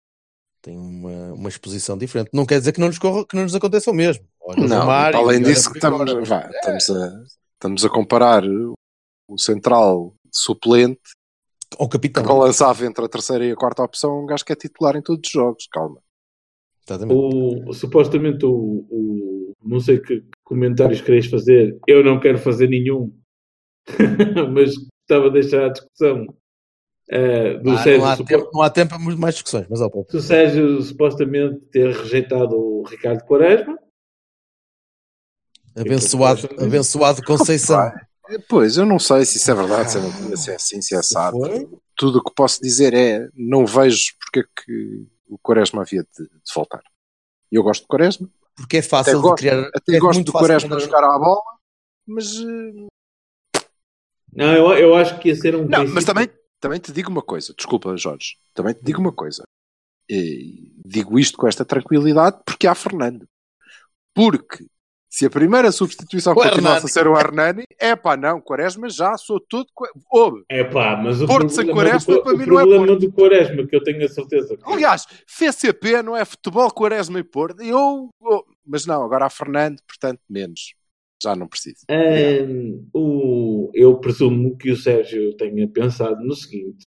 [0.62, 2.30] Têm uma, uma exposição diferente.
[2.32, 4.24] Não quer dizer que não nos, corra, que não nos aconteça o mesmo.
[4.40, 7.22] Olha o Não, Romário, além disso, que estamos, vá, estamos, a,
[7.54, 8.42] estamos a comparar
[9.28, 11.00] o central suplente
[11.78, 12.22] Ou capitão.
[12.22, 15.02] que balançava entre a terceira e a quarta opção, um gajo que é titular em
[15.02, 15.66] todos os jogos.
[15.70, 16.00] Calma.
[17.10, 18.50] O, supostamente o,
[18.90, 19.33] o-
[19.64, 23.12] não sei que comentários quereis fazer, eu não quero fazer nenhum,
[24.52, 26.26] mas gostava de deixar a discussão
[27.10, 29.66] eh, do Ah, Sérgio, não, há supo- tempo, não há tempo para muito mais discussões,
[29.68, 33.78] mas ó, pô, do Sérgio supostamente ter rejeitado o Ricardo Quaresma.
[35.76, 37.92] abençoado, abençoado Conceição.
[38.48, 40.94] Pois, eu não sei se isso é verdade, se é, mentira, se é assim, se
[40.94, 41.38] é assado.
[41.96, 46.24] Tudo o que posso dizer é não vejo porque é que o Quaresma havia de,
[46.24, 46.82] de voltar.
[47.52, 49.70] Eu gosto de Quaresma, porque é até fácil de gosto, criar.
[49.74, 51.42] até é gosto muito do Quaresma de jogar à bola,
[52.06, 52.86] mas eh,
[54.32, 56.28] Não, eu, eu acho que ia ser um Não, princípio- mas também,
[56.60, 59.42] também te digo uma coisa, desculpa, Jorge, também te digo uma coisa.
[60.08, 63.26] E digo isto com esta tranquilidade porque há Fernando.
[64.14, 64.64] Porque
[65.08, 69.16] Se a primeira substituição O continuasse a ser o Hernani, é pá, não, Quaresma já
[69.16, 69.66] sou todo.
[70.10, 70.42] Ouve.
[70.48, 72.86] É pá, mas o Porto sem problema, Quaresma, do, para o mim, não é problema
[72.88, 73.00] Porto.
[73.00, 74.56] do Quaresma, que eu tenho a certeza.
[74.56, 77.62] que- Aliás, FCP não é futebol Quaresma e Porto.
[77.62, 80.74] Eu, eu- mas não, agora há Fernando, portanto, menos.
[81.22, 81.84] Já não preciso.
[81.90, 86.84] Ahm, o, eu presumo que o Sérgio tenha pensado no seguinte: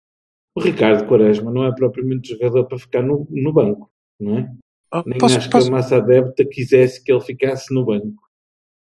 [0.56, 4.52] o Ricardo Quaresma não é propriamente jogador para ficar no, no banco, não é?
[4.94, 8.22] Oh, Nem posso- acho posso- que a massa adepta quisesse que ele ficasse no banco.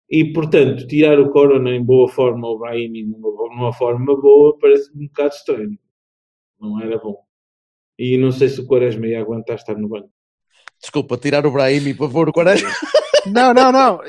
[0.10, 4.58] E, portanto, tirar o Corona em boa forma ou o Brahimi numa, numa forma boa
[4.60, 5.78] parece-me um bocado estranho.
[6.60, 7.18] Não era bom.
[7.98, 10.10] E não sei se o Quaresma ia aguentar estar no banco.
[10.86, 12.70] Desculpa, tirar o Brahimi para pôr o Quaresma.
[13.26, 14.02] Não, não, não.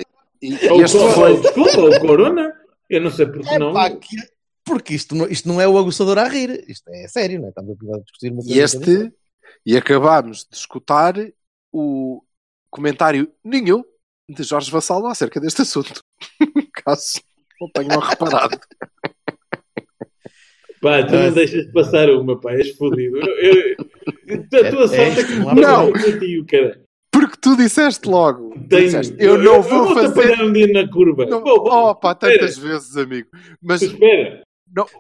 [0.42, 1.40] E, e Ou, este ou- foi.
[1.40, 2.52] desculpa, o Corona.
[2.90, 3.72] Eu não sei porque É não.
[3.72, 4.16] pá, que-
[4.62, 6.62] Porque isto não, isto não é o aguçador a rir.
[6.68, 7.48] Isto é sério, não é?
[7.48, 9.12] Estamos a discutir uma E coisa este,
[9.64, 11.14] e acabámos de escutar
[11.72, 12.22] o
[12.70, 13.82] comentário nenhum
[14.28, 16.00] de Jorge Vassalo acerca deste assunto.
[16.84, 17.20] Caso
[17.60, 18.60] não tenham reparado.
[20.86, 23.18] Pá, tu não deixas de passar uma, pá, és fodido.
[23.18, 23.76] Eu, eu,
[24.66, 26.44] a tua É- sorte é é que isto, não.
[26.46, 26.80] cara.
[27.10, 28.50] Porque tu disseste logo.
[28.68, 30.20] Tenho- Disseste, eu não vou vou-te fazer.
[30.32, 31.26] apanhar um dia na curva.
[31.26, 31.72] Não, Vou, vou.
[31.90, 33.28] oh, pá, tantas vezes, amigo.
[33.60, 34.42] Mas Espera.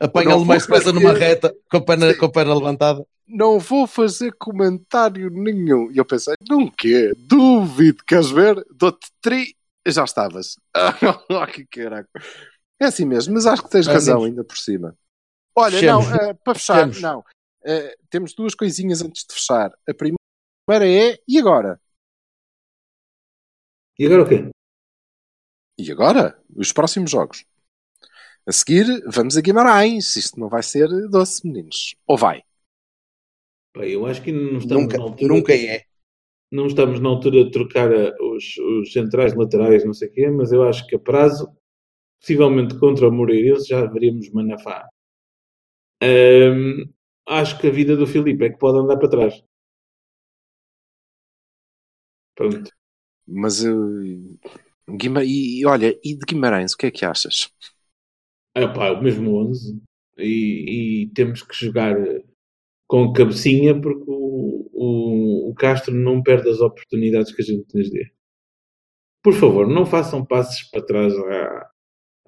[0.00, 3.04] Apanha-lo não mais vou depressa fazer- numa reta, com a, perna, com a perna levantada.
[3.28, 5.90] Não vou fazer comentário nenhum.
[5.92, 7.12] E eu pensei, não quê?
[7.16, 8.64] Duvido, queres ver?
[8.76, 9.54] Dou-te tri.
[9.86, 10.56] Já estavas.
[10.74, 10.94] Ah,
[11.52, 12.08] que caraca.
[12.80, 14.94] É assim mesmo, mas acho que tens Ah, razão ainda por cima.
[15.58, 16.06] Olha, Fechemos.
[16.10, 17.00] não, eh, para fechar, Fechemos.
[17.02, 17.24] não.
[17.64, 19.70] Eh, temos duas coisinhas antes de fechar.
[19.88, 21.80] A primeira é, e agora?
[23.98, 24.50] E agora o quê?
[25.78, 26.38] E agora?
[26.54, 27.44] Os próximos jogos.
[28.46, 30.14] A seguir, vamos a Guimarães.
[30.16, 31.96] Isto não vai ser doce, meninos.
[32.06, 32.42] Ou vai?
[33.74, 35.34] Pá, eu acho que não estamos Nunca, na altura.
[35.34, 35.84] nunca é.
[36.52, 40.30] Não estamos na altura de trocar a- os, os centrais laterais, não sei o quê,
[40.30, 41.50] mas eu acho que a prazo,
[42.20, 44.88] possivelmente contra o Moreirense, já veríamos Manafá.
[47.28, 49.42] Acho que a vida do Filipe é que pode andar para trás.
[52.36, 52.70] Pronto.
[53.26, 54.38] Mas eu.
[54.88, 55.24] Guima...
[55.24, 57.50] E, olha, e de Guimarães, o que é que achas?
[58.54, 59.82] É pá, o mesmo 11
[60.18, 62.24] e, e temos que jogar eh,
[62.86, 67.90] com cabecinha porque o, o, o Castro não perde as oportunidades que a gente lhes
[67.90, 68.10] dê.
[69.22, 71.70] Por favor, não façam passos para trás à,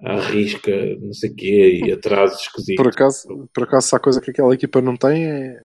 [0.01, 0.71] à risca,
[1.01, 2.83] não sei o quê, e atrasos esquisitos.
[2.83, 5.61] Por acaso, por acaso, se há coisa que aquela equipa não tem é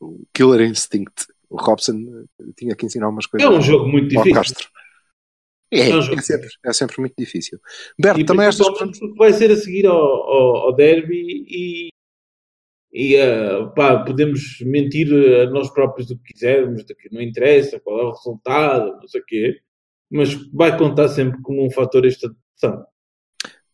[0.00, 1.26] o Killer Instinct.
[1.48, 4.34] O Robson eh, tinha que ensinar umas coisas É um jogo muito difícil.
[4.34, 4.68] Castro.
[5.70, 7.58] É, É um é, jogo sempre, é sempre muito difícil.
[7.98, 8.66] Berto, E também estas
[9.16, 11.88] vai ser a seguir ao, ao, ao derby e,
[12.92, 17.80] e eh, pá, podemos mentir a nós próprios o que quisermos, de que não interessa
[17.80, 19.60] qual é o resultado, não sei o quê,
[20.10, 22.86] mas vai contar sempre como um fator esta decisão.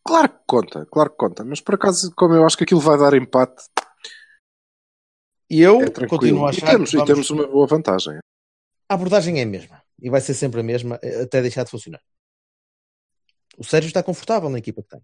[0.03, 1.43] Claro que conta, claro que conta.
[1.45, 3.63] Mas por acaso, como eu acho que aquilo vai dar empate,
[5.49, 8.19] E eu é continuo a E achar temos, que e temos uma boa vantagem.
[8.89, 9.81] a abordagem é a mesma.
[10.01, 12.01] E vai ser sempre a mesma eh, até deixar de funcionar.
[13.57, 15.01] O Sérgio está confortável na equipa que tem.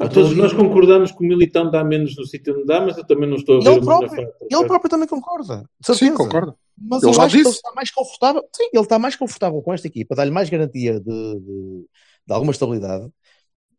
[0.00, 3.06] Ah, todos nós concordamos que o Militão dá menos no sítio onde dá, mas eu
[3.06, 4.36] também não estou a E ver ele o próprio, Manafá.
[4.50, 5.70] ele próprio também concorda.
[5.82, 6.58] Sim, concordo.
[6.76, 8.48] Mas Ele eu acho que ele está mais confortável.
[8.54, 11.04] Sim, ele está mais confortável com esta equipa, dá-lhe mais garantia de,
[11.40, 11.86] de,
[12.26, 13.08] de alguma estabilidade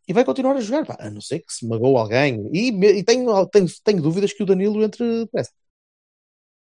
[0.08, 0.86] e vai continuar a jogar.
[0.86, 2.50] Pá, a não ser que se magoou alguém.
[2.54, 5.52] E, e tenho, tenho, tenho dúvidas que o Danilo entre depressa.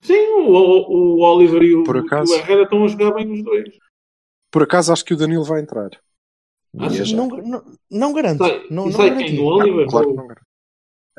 [0.01, 3.31] Sim, o, o, o Oliver e o, Por acaso- o Herrera estão a jogar bem
[3.31, 3.69] os dois.
[4.51, 5.89] Por acaso acho que o Danilo vai entrar.
[6.75, 7.13] É.
[7.15, 8.39] Não, não, não garanto.
[8.45, 9.39] Sai, não, não sai quem?
[9.39, 9.87] O Oliver?
[9.87, 10.45] Claro que não garanto.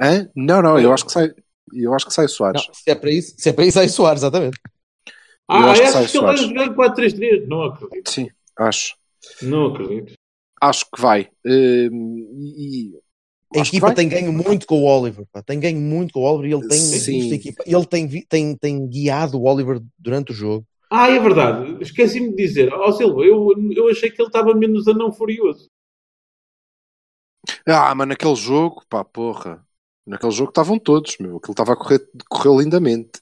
[0.00, 0.30] Hã?
[0.34, 1.32] Não, não, eu acho que sai.
[1.72, 2.66] Eu acho que sai Soares.
[2.66, 4.58] Não, se é para isso, se é para isso, aí Soares, exatamente.
[5.06, 7.46] Eu Ah, acho que sai que ele vai jogar em 4-3-3?
[7.46, 8.10] Não acredito.
[8.10, 8.96] Sim, acho.
[9.42, 10.14] Não acredito.
[10.68, 11.30] Acho que vai.
[11.44, 13.00] Hum, e, e-
[13.56, 13.94] A equipa vai.
[13.94, 15.26] tem ganho muito com o Oliver.
[15.32, 15.42] pá.
[15.42, 17.18] Tem ganho muito com o Oliver e ele tem, Sim.
[17.18, 20.66] visto a equipa, ele tem, tem, tem guiado o Oliver durante o jogo.
[20.90, 21.76] Ah, é verdade.
[21.82, 22.72] Esqueci-me de dizer.
[22.72, 25.68] Ó Silva, eu, eu achei que ele estava menos anão furioso.
[27.66, 29.66] Ah, mas naquele jogo, pá, porra.
[30.06, 31.36] Naquele jogo estavam todos, meu.
[31.36, 33.20] Aquilo estava a correr, correu lindamente.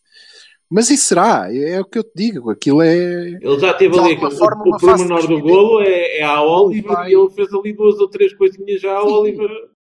[0.74, 2.50] Mas isso será, é, é o que eu te digo.
[2.50, 3.28] Aquilo é.
[3.28, 7.10] Ele já teve ali o, forma, o pormenor do golo é, é a Oliver vai.
[7.10, 9.06] e ele fez ali duas ou três coisinhas já Sim.
[9.06, 9.50] Oliver.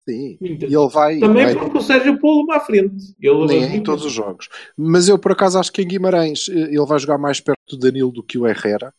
[0.07, 0.37] Sim.
[0.39, 0.71] Muitas.
[0.71, 1.19] E ele vai.
[1.19, 3.15] Também vai porque o Sérgio pô-lo à frente.
[3.19, 4.49] Ele nem é em todos os jogos.
[4.77, 7.79] Mas eu, por acaso, acho que em Guimarães eh, ele vai jogar mais perto do
[7.79, 8.93] Danilo do que o Herrera,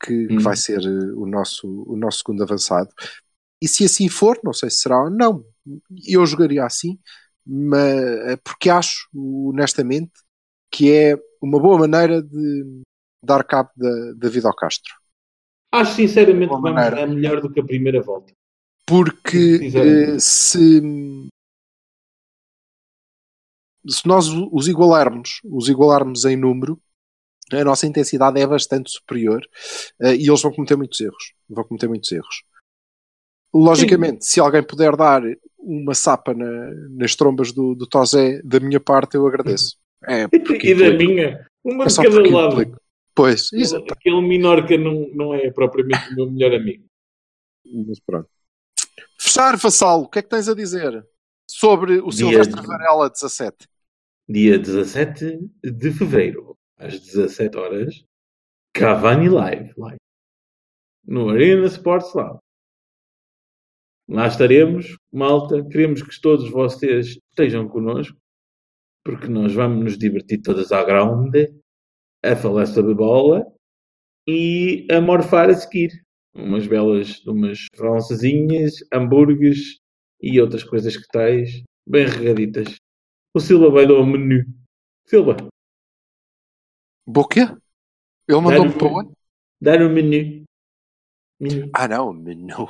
[0.00, 0.38] que, que Hum.
[0.38, 2.88] vai ser eh, o nosso, o nosso segundo avançado.
[3.60, 5.44] E se assim for, não sei se será ou não,
[6.06, 6.98] eu jogaria assim,
[7.44, 7.96] mas,
[8.28, 10.12] eh, porque acho, honestamente,
[10.76, 12.82] que é uma boa maneira de
[13.22, 14.92] dar cabo da, da vida ao Castro.
[15.72, 18.32] Acho sinceramente que vamos dar melhor do que a primeira volta.
[18.86, 19.58] Porque
[20.14, 20.80] eh, se,
[23.88, 26.80] se nós os igualarmos, os igualarmos em número,
[27.52, 29.40] a nossa intensidade é bastante superior
[30.00, 31.32] eh, e eles vão cometer muitos erros.
[31.48, 32.42] Vão cometer muitos erros.
[33.54, 35.22] Logicamente, se alguém puder dar
[35.58, 39.76] uma sapa na- nas trombas do, do Tozé, da minha parte, eu agradeço.
[40.06, 41.04] É porque e da implica.
[41.12, 42.52] minha, uma É de só cada lado.
[42.62, 42.80] implica.
[43.14, 46.84] Pois, isso, Aquele- Minorca não, não é propriamente o meu melhor amigo.
[47.64, 48.28] Mas pronto.
[49.18, 51.04] Fechar, Vassalo, o que é que tens a dizer
[51.48, 53.66] sobre o Dia- Silvestre Varela 17?
[54.28, 58.04] Dia 17 de fevereiro, às 17 horas,
[58.74, 59.96] Cavani Live, live
[61.06, 62.38] no Arena Sports Lab.
[64.08, 65.64] Lá estaremos, malta.
[65.68, 68.16] Queremos que todos vocês estejam connosco,
[69.06, 71.54] porque nós vamos nos divertir todas à grande,
[72.24, 73.46] a falar sobre bola
[74.26, 75.92] e a morfar a seguir.
[76.34, 79.78] Umas belas, umas francesinhas, hambúrgueres
[80.20, 82.80] e outras coisas que tais, bem regaditas.
[83.32, 84.44] O Silva vai dar o menu.
[85.06, 85.36] Silva,
[87.06, 87.42] Boquê?
[88.28, 89.12] Ele mandou-me para onde?
[89.62, 90.44] dar o menu.
[91.38, 91.70] Menu.
[91.72, 92.66] Ah, não, o menu.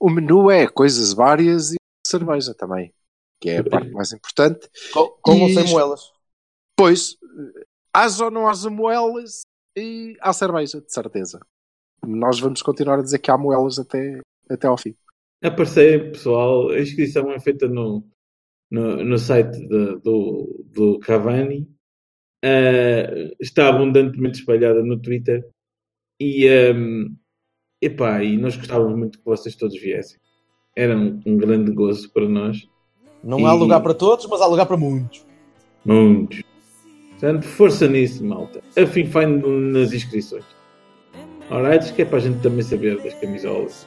[0.00, 2.94] O menu é coisas várias e cerveja também,
[3.40, 4.68] que é a parte mais importante.
[4.92, 6.12] Com, com ou sem E- moelas?
[6.76, 7.16] Pois,
[7.94, 9.42] haja ou não haja moelas
[9.76, 11.40] e há cerveja, de certeza.
[12.06, 14.94] Nós vamos continuar a dizer que há moelas até, até ao fim.
[15.42, 16.70] Aparecei, pessoal.
[16.70, 18.02] A inscrição é feita no,
[18.70, 21.68] no, no site de- do, do Cavani.
[22.42, 25.46] Ah, está abundantemente espalhada no Twitter.
[26.18, 27.14] E, um,
[27.82, 30.18] epá, e nós gostávamos muito que vocês todos viessem.
[30.76, 32.66] Era um, um grande gozo para nós.
[33.22, 35.24] Não há E- lugar para todos, mas há lugar para muitos.
[35.84, 36.42] Muitos.
[37.10, 38.60] Portanto, força nisso, malta.
[38.76, 39.42] Afim fine
[39.72, 40.44] nas inscrições.
[41.50, 41.92] Alright?
[41.92, 43.86] Que é para a gente também saber das camisolas.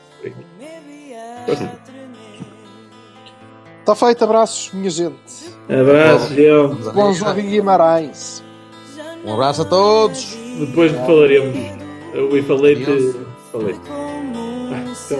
[3.80, 5.54] Está feito, abraços, minha gente.
[5.68, 6.76] Abraço, Leão.
[6.94, 8.44] Bom jogo em Guimarães.
[9.26, 10.38] Um abraço a todos.
[10.60, 11.56] Depois falaremos.
[12.14, 13.14] Eu falei de.
[13.52, 13.76] Falei.
[13.90, 15.16] Ah, até